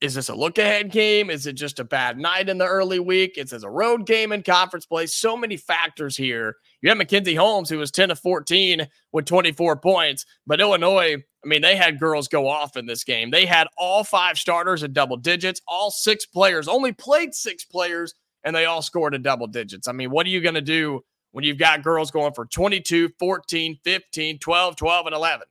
is 0.00 0.14
this 0.14 0.30
a 0.30 0.34
look 0.34 0.58
ahead 0.58 0.90
game? 0.90 1.30
Is 1.30 1.46
it 1.46 1.52
just 1.52 1.78
a 1.78 1.84
bad 1.84 2.18
night 2.18 2.48
in 2.48 2.58
the 2.58 2.66
early 2.66 2.98
week? 2.98 3.34
It's 3.36 3.52
as 3.52 3.62
a 3.62 3.70
road 3.70 4.06
game 4.06 4.32
in 4.32 4.42
conference 4.42 4.86
play. 4.86 5.06
So 5.06 5.36
many 5.36 5.56
factors 5.56 6.16
here. 6.16 6.56
You 6.82 6.88
have 6.88 6.98
Mackenzie 6.98 7.36
Holmes, 7.36 7.70
who 7.70 7.78
was 7.78 7.92
10 7.92 8.08
to 8.08 8.16
14 8.16 8.88
with 9.12 9.24
24 9.24 9.76
points, 9.76 10.26
but 10.46 10.60
Illinois, 10.60 11.14
I 11.14 11.48
mean, 11.48 11.62
they 11.62 11.76
had 11.76 12.00
girls 12.00 12.26
go 12.26 12.48
off 12.48 12.76
in 12.76 12.86
this 12.86 13.04
game. 13.04 13.30
They 13.30 13.46
had 13.46 13.68
all 13.78 14.02
five 14.02 14.36
starters 14.36 14.82
at 14.82 14.92
double 14.92 15.16
digits, 15.16 15.60
all 15.68 15.92
six 15.92 16.26
players 16.26 16.66
only 16.66 16.92
played 16.92 17.34
six 17.34 17.64
players, 17.64 18.14
and 18.44 18.54
they 18.54 18.64
all 18.64 18.82
scored 18.82 19.14
in 19.14 19.22
double 19.22 19.46
digits. 19.46 19.86
I 19.86 19.92
mean, 19.92 20.10
what 20.10 20.26
are 20.26 20.30
you 20.30 20.40
going 20.40 20.56
to 20.56 20.60
do 20.60 21.04
when 21.30 21.44
you've 21.44 21.56
got 21.56 21.84
girls 21.84 22.10
going 22.10 22.34
for 22.34 22.46
22, 22.46 23.10
14, 23.16 23.78
15, 23.84 24.38
12, 24.40 24.76
12, 24.76 25.06
and 25.06 25.14
11? 25.14 25.46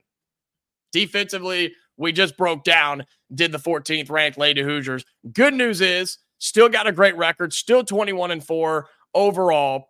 Defensively, 0.92 1.72
we 1.96 2.12
just 2.12 2.36
broke 2.36 2.62
down, 2.62 3.04
did 3.34 3.52
the 3.52 3.58
14th 3.58 4.10
ranked 4.10 4.36
Lady 4.36 4.62
Hoosiers. 4.62 5.06
Good 5.32 5.54
news 5.54 5.80
is, 5.80 6.18
still 6.38 6.68
got 6.68 6.86
a 6.86 6.92
great 6.92 7.16
record, 7.16 7.54
still 7.54 7.84
21 7.84 8.30
and 8.32 8.44
4 8.44 8.86
overall. 9.14 9.88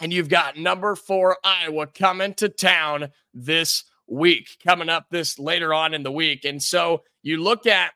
And 0.00 0.12
you've 0.12 0.28
got 0.28 0.56
number 0.56 0.96
four 0.96 1.38
Iowa 1.44 1.86
coming 1.86 2.34
to 2.34 2.48
town 2.48 3.10
this 3.32 3.84
week, 4.06 4.48
coming 4.64 4.88
up 4.88 5.06
this 5.10 5.38
later 5.38 5.72
on 5.72 5.94
in 5.94 6.02
the 6.02 6.12
week. 6.12 6.44
And 6.44 6.62
so 6.62 7.02
you 7.22 7.42
look 7.42 7.66
at 7.66 7.92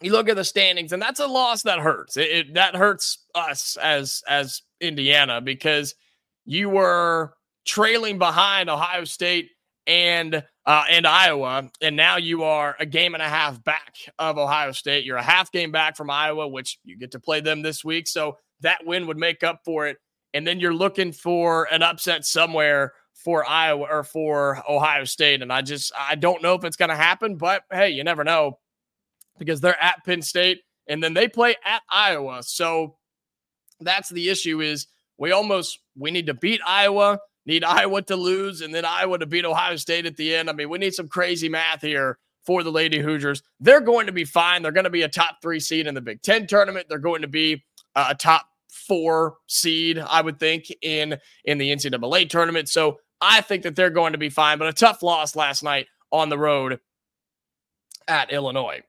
you 0.00 0.12
look 0.12 0.28
at 0.28 0.36
the 0.36 0.44
standings, 0.44 0.92
and 0.92 1.00
that's 1.00 1.20
a 1.20 1.26
loss 1.26 1.62
that 1.62 1.78
hurts. 1.78 2.16
It, 2.16 2.30
it, 2.30 2.54
that 2.54 2.76
hurts 2.76 3.24
us 3.34 3.76
as 3.80 4.22
as 4.28 4.62
Indiana 4.80 5.40
because 5.40 5.94
you 6.44 6.68
were 6.68 7.34
trailing 7.64 8.18
behind 8.18 8.68
Ohio 8.68 9.04
State 9.04 9.50
and 9.86 10.42
uh, 10.66 10.84
and 10.90 11.06
Iowa, 11.06 11.70
and 11.80 11.96
now 11.96 12.16
you 12.16 12.42
are 12.42 12.74
a 12.78 12.86
game 12.86 13.14
and 13.14 13.22
a 13.22 13.28
half 13.28 13.62
back 13.62 13.94
of 14.18 14.38
Ohio 14.38 14.72
State. 14.72 15.04
You're 15.04 15.16
a 15.16 15.22
half 15.22 15.52
game 15.52 15.72
back 15.72 15.96
from 15.96 16.10
Iowa, 16.10 16.48
which 16.48 16.78
you 16.84 16.98
get 16.98 17.12
to 17.12 17.20
play 17.20 17.40
them 17.40 17.62
this 17.62 17.84
week, 17.84 18.08
so 18.08 18.38
that 18.60 18.84
win 18.86 19.06
would 19.06 19.18
make 19.18 19.42
up 19.42 19.60
for 19.64 19.86
it. 19.86 19.98
And 20.34 20.46
then 20.46 20.60
you're 20.60 20.74
looking 20.74 21.12
for 21.12 21.68
an 21.72 21.82
upset 21.82 22.26
somewhere 22.26 22.92
for 23.14 23.48
Iowa 23.48 23.86
or 23.90 24.04
for 24.04 24.62
Ohio 24.68 25.04
State. 25.04 25.40
And 25.40 25.52
I 25.52 25.62
just 25.62 25.92
I 25.98 26.16
don't 26.16 26.42
know 26.42 26.54
if 26.54 26.64
it's 26.64 26.76
going 26.76 26.90
to 26.90 26.96
happen, 26.96 27.36
but 27.36 27.62
hey, 27.72 27.90
you 27.90 28.04
never 28.04 28.24
know 28.24 28.58
because 29.38 29.60
they're 29.60 29.82
at 29.82 30.04
Penn 30.04 30.20
State 30.20 30.60
and 30.86 31.02
then 31.02 31.14
they 31.14 31.28
play 31.28 31.56
at 31.64 31.82
Iowa. 31.88 32.42
So 32.42 32.96
that's 33.80 34.10
the 34.10 34.28
issue 34.28 34.60
is 34.60 34.88
we 35.16 35.32
almost 35.32 35.78
we 35.96 36.10
need 36.10 36.26
to 36.26 36.34
beat 36.34 36.60
Iowa, 36.66 37.20
need 37.46 37.64
Iowa 37.64 38.02
to 38.02 38.16
lose 38.16 38.60
and 38.60 38.74
then 38.74 38.84
Iowa 38.84 39.18
to 39.18 39.26
beat 39.26 39.44
Ohio 39.44 39.76
State 39.76 40.06
at 40.06 40.16
the 40.16 40.34
end. 40.34 40.50
I 40.50 40.52
mean, 40.52 40.68
we 40.68 40.78
need 40.78 40.94
some 40.94 41.08
crazy 41.08 41.48
math 41.48 41.80
here 41.80 42.18
for 42.44 42.62
the 42.62 42.72
Lady 42.72 42.98
Hoosiers. 42.98 43.42
They're 43.60 43.80
going 43.80 44.06
to 44.06 44.12
be 44.12 44.24
fine. 44.24 44.62
They're 44.62 44.72
going 44.72 44.84
to 44.84 44.90
be 44.90 45.02
a 45.02 45.08
top 45.08 45.38
3 45.40 45.60
seed 45.60 45.86
in 45.86 45.94
the 45.94 46.00
Big 46.00 46.20
10 46.22 46.46
tournament. 46.46 46.86
They're 46.88 46.98
going 46.98 47.22
to 47.22 47.28
be 47.28 47.64
uh, 47.94 48.08
a 48.10 48.14
top 48.14 48.46
4 48.74 49.36
seed, 49.46 49.98
I 49.98 50.20
would 50.20 50.38
think 50.38 50.66
in 50.82 51.18
in 51.44 51.58
the 51.58 51.70
NCAA 51.70 52.28
tournament. 52.28 52.68
So 52.68 52.98
I 53.20 53.40
think 53.40 53.62
that 53.62 53.76
they're 53.76 53.90
going 53.90 54.12
to 54.12 54.18
be 54.18 54.28
fine, 54.28 54.58
but 54.58 54.68
a 54.68 54.72
tough 54.72 55.02
loss 55.02 55.36
last 55.36 55.62
night 55.62 55.86
on 56.12 56.28
the 56.28 56.38
road 56.38 56.80
at 58.06 58.32
Illinois. 58.32 58.82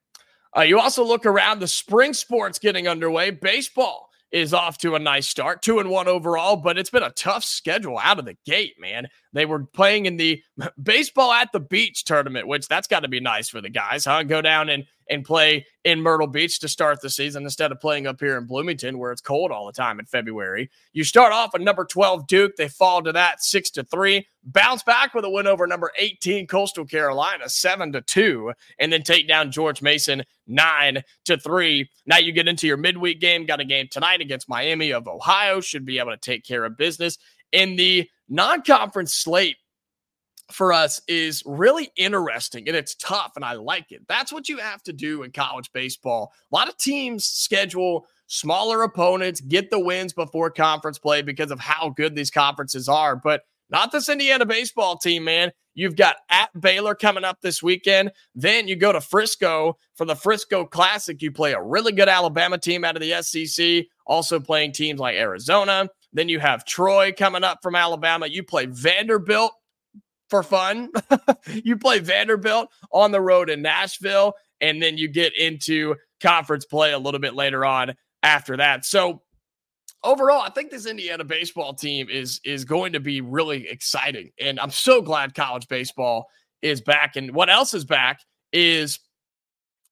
Uh, 0.55 0.61
you 0.61 0.79
also 0.79 1.03
look 1.03 1.25
around 1.25 1.59
the 1.59 1.67
spring 1.67 2.13
sports 2.13 2.59
getting 2.59 2.87
underway. 2.87 3.29
Baseball 3.29 4.09
is 4.35 4.53
off 4.53 4.77
to 4.77 4.95
a 4.95 4.99
nice 4.99 5.29
start, 5.29 5.61
two 5.61 5.79
and 5.79 5.89
one 5.89 6.09
overall, 6.09 6.57
but 6.57 6.77
it's 6.77 6.89
been 6.89 7.01
a 7.01 7.09
tough 7.11 7.41
schedule 7.41 7.97
out 7.97 8.19
of 8.19 8.25
the 8.25 8.35
gate, 8.45 8.73
man. 8.77 9.07
They 9.31 9.45
were 9.45 9.63
playing 9.63 10.07
in 10.07 10.17
the 10.17 10.43
baseball 10.83 11.31
at 11.31 11.53
the 11.53 11.61
beach 11.61 12.03
tournament, 12.03 12.45
which 12.45 12.67
that's 12.67 12.89
got 12.89 12.99
to 12.99 13.07
be 13.07 13.21
nice 13.21 13.47
for 13.47 13.61
the 13.61 13.69
guys, 13.69 14.03
huh? 14.03 14.23
Go 14.23 14.41
down 14.41 14.67
and 14.67 14.83
and 15.09 15.23
play 15.23 15.65
in 15.85 16.01
Myrtle 16.01 16.27
Beach 16.27 16.59
to 16.59 16.67
start 16.67 16.99
the 16.99 17.09
season 17.09 17.43
instead 17.43 17.71
of 17.71 17.79
playing 17.79 18.07
up 18.07 18.19
here 18.19 18.37
in 18.37 18.45
Bloomington 18.45 18.97
where 18.97 19.11
it's 19.11 19.21
cold 19.21 19.51
all 19.51 19.67
the 19.67 19.71
time 19.71 19.99
in 19.99 20.05
February. 20.05 20.69
You 20.93 21.03
start 21.03 21.31
off 21.31 21.53
at 21.53 21.61
number 21.61 21.85
12 21.85 22.27
Duke, 22.27 22.55
they 22.57 22.67
fall 22.67 23.03
to 23.03 23.13
that 23.13 23.41
6 23.41 23.69
to 23.71 23.83
3, 23.83 24.27
bounce 24.45 24.83
back 24.83 25.13
with 25.13 25.25
a 25.25 25.29
win 25.29 25.47
over 25.47 25.65
number 25.67 25.91
18 25.97 26.47
Coastal 26.47 26.85
Carolina 26.85 27.49
7 27.49 27.91
to 27.93 28.01
2 28.01 28.53
and 28.79 28.93
then 28.93 29.03
take 29.03 29.27
down 29.27 29.51
George 29.51 29.81
Mason 29.81 30.23
9 30.47 31.03
to 31.25 31.37
3. 31.37 31.89
Now 32.05 32.17
you 32.17 32.31
get 32.31 32.47
into 32.47 32.67
your 32.67 32.77
midweek 32.77 33.19
game, 33.19 33.45
got 33.45 33.59
a 33.59 33.65
game 33.65 33.87
tonight 33.89 34.21
against 34.21 34.47
Miami 34.47 34.91
of 34.91 35.07
Ohio, 35.07 35.61
should 35.61 35.85
be 35.85 35.99
able 35.99 36.11
to 36.11 36.17
take 36.17 36.45
care 36.45 36.63
of 36.63 36.77
business 36.77 37.17
in 37.51 37.75
the 37.75 38.09
non-conference 38.29 39.13
slate 39.13 39.57
for 40.51 40.71
us 40.71 41.01
is 41.07 41.41
really 41.45 41.89
interesting 41.97 42.67
and 42.67 42.77
it's 42.77 42.95
tough 42.95 43.31
and 43.35 43.43
I 43.43 43.53
like 43.53 43.91
it. 43.91 44.07
That's 44.07 44.31
what 44.31 44.47
you 44.47 44.57
have 44.57 44.83
to 44.83 44.93
do 44.93 45.23
in 45.23 45.31
college 45.31 45.71
baseball. 45.73 46.33
A 46.51 46.55
lot 46.55 46.69
of 46.69 46.77
teams 46.77 47.25
schedule 47.25 48.05
smaller 48.27 48.83
opponents, 48.83 49.41
get 49.41 49.69
the 49.69 49.79
wins 49.79 50.13
before 50.13 50.51
conference 50.51 50.99
play 50.99 51.21
because 51.21 51.51
of 51.51 51.59
how 51.59 51.93
good 51.95 52.15
these 52.15 52.31
conferences 52.31 52.87
are, 52.87 53.15
but 53.15 53.41
not 53.69 53.91
this 53.91 54.09
Indiana 54.09 54.45
baseball 54.45 54.97
team, 54.97 55.23
man. 55.23 55.51
You've 55.73 55.97
got 55.97 56.15
at 56.29 56.49
Baylor 56.59 56.95
coming 56.95 57.25
up 57.25 57.41
this 57.41 57.61
weekend. 57.61 58.11
Then 58.33 58.67
you 58.67 58.75
go 58.75 58.93
to 58.93 59.01
Frisco 59.01 59.77
for 59.95 60.05
the 60.05 60.15
Frisco 60.15 60.65
Classic. 60.65 61.21
You 61.21 61.31
play 61.31 61.53
a 61.53 61.61
really 61.61 61.91
good 61.91 62.07
Alabama 62.07 62.57
team 62.57 62.85
out 62.85 62.95
of 62.95 63.01
the 63.01 63.21
SEC, 63.21 63.85
also 64.05 64.39
playing 64.39 64.71
teams 64.71 64.99
like 64.99 65.15
Arizona. 65.15 65.89
Then 66.13 66.29
you 66.29 66.39
have 66.39 66.65
Troy 66.65 67.11
coming 67.11 67.43
up 67.43 67.59
from 67.61 67.75
Alabama. 67.75 68.27
You 68.27 68.41
play 68.43 68.67
Vanderbilt 68.67 69.51
for 70.29 70.43
fun. 70.43 70.91
you 71.63 71.77
play 71.77 71.99
Vanderbilt 71.99 72.69
on 72.91 73.11
the 73.11 73.21
road 73.21 73.49
in 73.49 73.61
Nashville, 73.61 74.33
and 74.61 74.81
then 74.81 74.97
you 74.97 75.09
get 75.09 75.35
into 75.37 75.95
conference 76.21 76.63
play 76.63 76.93
a 76.93 76.99
little 76.99 77.19
bit 77.19 77.35
later 77.35 77.65
on 77.65 77.93
after 78.23 78.57
that. 78.57 78.85
So 78.85 79.21
overall, 80.05 80.41
I 80.41 80.49
think 80.49 80.71
this 80.71 80.85
Indiana 80.85 81.23
baseball 81.23 81.73
team 81.73 82.07
is 82.09 82.39
is 82.45 82.63
going 82.63 82.93
to 82.93 82.99
be 82.99 83.21
really 83.21 83.67
exciting, 83.67 84.31
and 84.39 84.59
I'm 84.59 84.71
so 84.71 85.01
glad 85.01 85.33
college 85.35 85.67
baseball 85.67 86.27
is 86.61 86.81
back. 86.81 87.15
And 87.15 87.33
what 87.33 87.49
else 87.49 87.73
is 87.73 87.83
back 87.83 88.21
is 88.53 88.99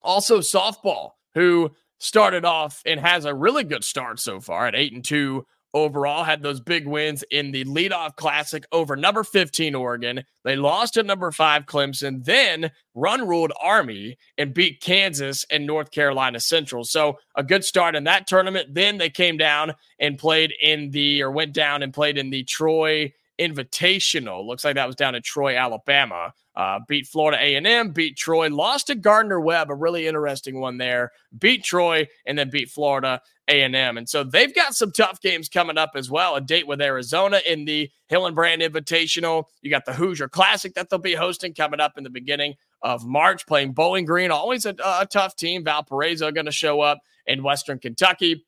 also 0.00 0.38
softball, 0.38 1.10
who 1.34 1.70
started 1.98 2.44
off 2.44 2.82
and 2.86 3.00
has 3.00 3.24
a 3.24 3.34
really 3.34 3.64
good 3.64 3.84
start 3.84 4.20
so 4.20 4.40
far 4.40 4.66
at 4.66 4.74
eight 4.74 4.92
and 4.92 5.04
two 5.04 5.44
overall, 5.74 6.24
had 6.24 6.42
those 6.42 6.60
big 6.60 6.86
wins 6.86 7.24
in 7.30 7.50
the 7.50 7.64
leadoff 7.64 8.16
classic 8.16 8.64
over 8.72 8.96
number 8.96 9.24
15 9.24 9.74
Oregon. 9.74 10.24
They 10.44 10.56
lost 10.56 10.94
to 10.94 11.02
number 11.02 11.30
five 11.32 11.66
Clemson, 11.66 12.24
then 12.24 12.70
run 12.94 13.26
ruled 13.26 13.52
Army 13.60 14.16
and 14.38 14.54
beat 14.54 14.80
Kansas 14.80 15.44
and 15.50 15.66
North 15.66 15.90
Carolina 15.90 16.40
Central. 16.40 16.84
So 16.84 17.18
a 17.34 17.42
good 17.42 17.64
start 17.64 17.96
in 17.96 18.04
that 18.04 18.26
tournament. 18.26 18.72
Then 18.72 18.98
they 18.98 19.10
came 19.10 19.36
down 19.36 19.74
and 19.98 20.16
played 20.16 20.54
in 20.62 20.90
the, 20.90 21.22
or 21.22 21.30
went 21.30 21.52
down 21.52 21.82
and 21.82 21.92
played 21.92 22.16
in 22.16 22.30
the 22.30 22.44
Troy 22.44 23.12
Invitational. 23.40 24.46
Looks 24.46 24.64
like 24.64 24.76
that 24.76 24.86
was 24.86 24.94
down 24.94 25.16
in 25.16 25.22
Troy, 25.22 25.56
Alabama. 25.56 26.32
Uh, 26.54 26.78
beat 26.86 27.04
Florida 27.04 27.36
A&M, 27.42 27.90
beat 27.90 28.16
Troy, 28.16 28.48
lost 28.48 28.86
to 28.86 28.94
Gardner 28.94 29.40
Webb, 29.40 29.70
a 29.70 29.74
really 29.74 30.06
interesting 30.06 30.60
one 30.60 30.78
there. 30.78 31.10
Beat 31.36 31.64
Troy 31.64 32.06
and 32.26 32.38
then 32.38 32.48
beat 32.48 32.70
Florida 32.70 33.20
A&M. 33.48 33.98
And 33.98 34.08
so 34.08 34.24
they've 34.24 34.54
got 34.54 34.74
some 34.74 34.90
tough 34.90 35.20
games 35.20 35.48
coming 35.48 35.76
up 35.76 35.92
as 35.94 36.10
well. 36.10 36.34
A 36.34 36.40
date 36.40 36.66
with 36.66 36.80
Arizona 36.80 37.40
in 37.46 37.64
the 37.64 37.90
Hillenbrand 38.10 38.62
Invitational. 38.62 39.44
You 39.60 39.70
got 39.70 39.84
the 39.84 39.92
Hoosier 39.92 40.28
Classic 40.28 40.72
that 40.74 40.88
they'll 40.88 40.98
be 40.98 41.14
hosting 41.14 41.52
coming 41.54 41.80
up 41.80 41.98
in 41.98 42.04
the 42.04 42.10
beginning 42.10 42.54
of 42.82 43.04
March, 43.04 43.46
playing 43.46 43.72
Bowling 43.72 44.06
Green. 44.06 44.30
Always 44.30 44.64
a, 44.64 44.74
a 44.82 45.06
tough 45.10 45.36
team. 45.36 45.64
Valparaiso 45.64 46.30
going 46.30 46.46
to 46.46 46.52
show 46.52 46.80
up 46.80 47.00
in 47.26 47.42
Western 47.42 47.78
Kentucky. 47.78 48.46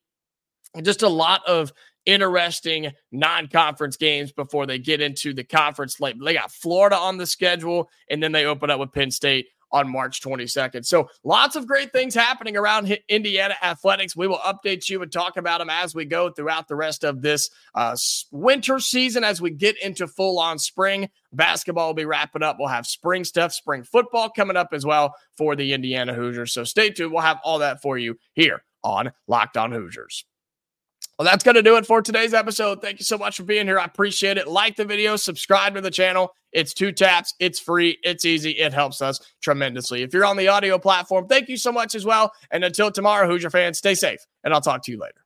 Just 0.82 1.02
a 1.02 1.08
lot 1.08 1.42
of 1.46 1.72
interesting 2.06 2.92
non-conference 3.10 3.96
games 3.96 4.32
before 4.32 4.66
they 4.66 4.78
get 4.78 5.00
into 5.00 5.34
the 5.34 5.44
conference 5.44 6.00
late. 6.00 6.16
They 6.22 6.34
got 6.34 6.52
Florida 6.52 6.96
on 6.96 7.18
the 7.18 7.26
schedule, 7.26 7.90
and 8.08 8.22
then 8.22 8.32
they 8.32 8.44
open 8.44 8.70
up 8.70 8.78
with 8.78 8.92
Penn 8.92 9.10
State 9.10 9.46
on 9.72 9.88
March 9.90 10.20
22nd. 10.20 10.84
So 10.84 11.08
lots 11.24 11.56
of 11.56 11.66
great 11.66 11.92
things 11.92 12.14
happening 12.14 12.56
around 12.56 12.96
Indiana 13.08 13.54
athletics. 13.62 14.16
We 14.16 14.28
will 14.28 14.38
update 14.38 14.88
you 14.88 15.02
and 15.02 15.10
talk 15.10 15.36
about 15.36 15.58
them 15.58 15.70
as 15.70 15.94
we 15.94 16.04
go 16.04 16.30
throughout 16.30 16.68
the 16.68 16.76
rest 16.76 17.04
of 17.04 17.22
this 17.22 17.50
uh, 17.74 17.96
winter 18.30 18.78
season 18.78 19.24
as 19.24 19.40
we 19.40 19.50
get 19.50 19.80
into 19.82 20.06
full 20.06 20.38
on 20.38 20.58
spring. 20.58 21.08
Basketball 21.32 21.88
will 21.88 21.94
be 21.94 22.04
wrapping 22.04 22.42
up. 22.42 22.56
We'll 22.58 22.68
have 22.68 22.86
spring 22.86 23.24
stuff, 23.24 23.52
spring 23.52 23.82
football 23.82 24.30
coming 24.30 24.56
up 24.56 24.68
as 24.72 24.86
well 24.86 25.14
for 25.36 25.56
the 25.56 25.72
Indiana 25.72 26.14
Hoosiers. 26.14 26.52
So 26.52 26.64
stay 26.64 26.90
tuned. 26.90 27.12
We'll 27.12 27.22
have 27.22 27.40
all 27.44 27.58
that 27.58 27.82
for 27.82 27.98
you 27.98 28.18
here 28.34 28.62
on 28.82 29.12
Locked 29.26 29.56
On 29.56 29.72
Hoosiers. 29.72 30.24
Well, 31.18 31.24
that's 31.24 31.42
going 31.42 31.54
to 31.54 31.62
do 31.62 31.76
it 31.76 31.86
for 31.86 32.02
today's 32.02 32.34
episode. 32.34 32.82
Thank 32.82 32.98
you 32.98 33.04
so 33.04 33.16
much 33.16 33.38
for 33.38 33.44
being 33.44 33.66
here. 33.66 33.78
I 33.78 33.84
appreciate 33.84 34.36
it. 34.36 34.46
Like 34.48 34.76
the 34.76 34.84
video, 34.84 35.16
subscribe 35.16 35.74
to 35.74 35.80
the 35.80 35.90
channel. 35.90 36.34
It's 36.52 36.74
two 36.74 36.92
taps, 36.92 37.34
it's 37.38 37.60
free, 37.60 37.98
it's 38.02 38.24
easy, 38.24 38.52
it 38.52 38.72
helps 38.72 39.02
us 39.02 39.20
tremendously. 39.42 40.02
If 40.02 40.14
you're 40.14 40.24
on 40.24 40.38
the 40.38 40.48
audio 40.48 40.78
platform, 40.78 41.26
thank 41.26 41.50
you 41.50 41.56
so 41.58 41.70
much 41.70 41.94
as 41.94 42.06
well. 42.06 42.32
And 42.50 42.64
until 42.64 42.90
tomorrow, 42.90 43.28
Hoosier 43.28 43.50
fans, 43.50 43.76
stay 43.76 43.94
safe, 43.94 44.20
and 44.42 44.54
I'll 44.54 44.62
talk 44.62 44.82
to 44.84 44.92
you 44.92 44.98
later. 44.98 45.25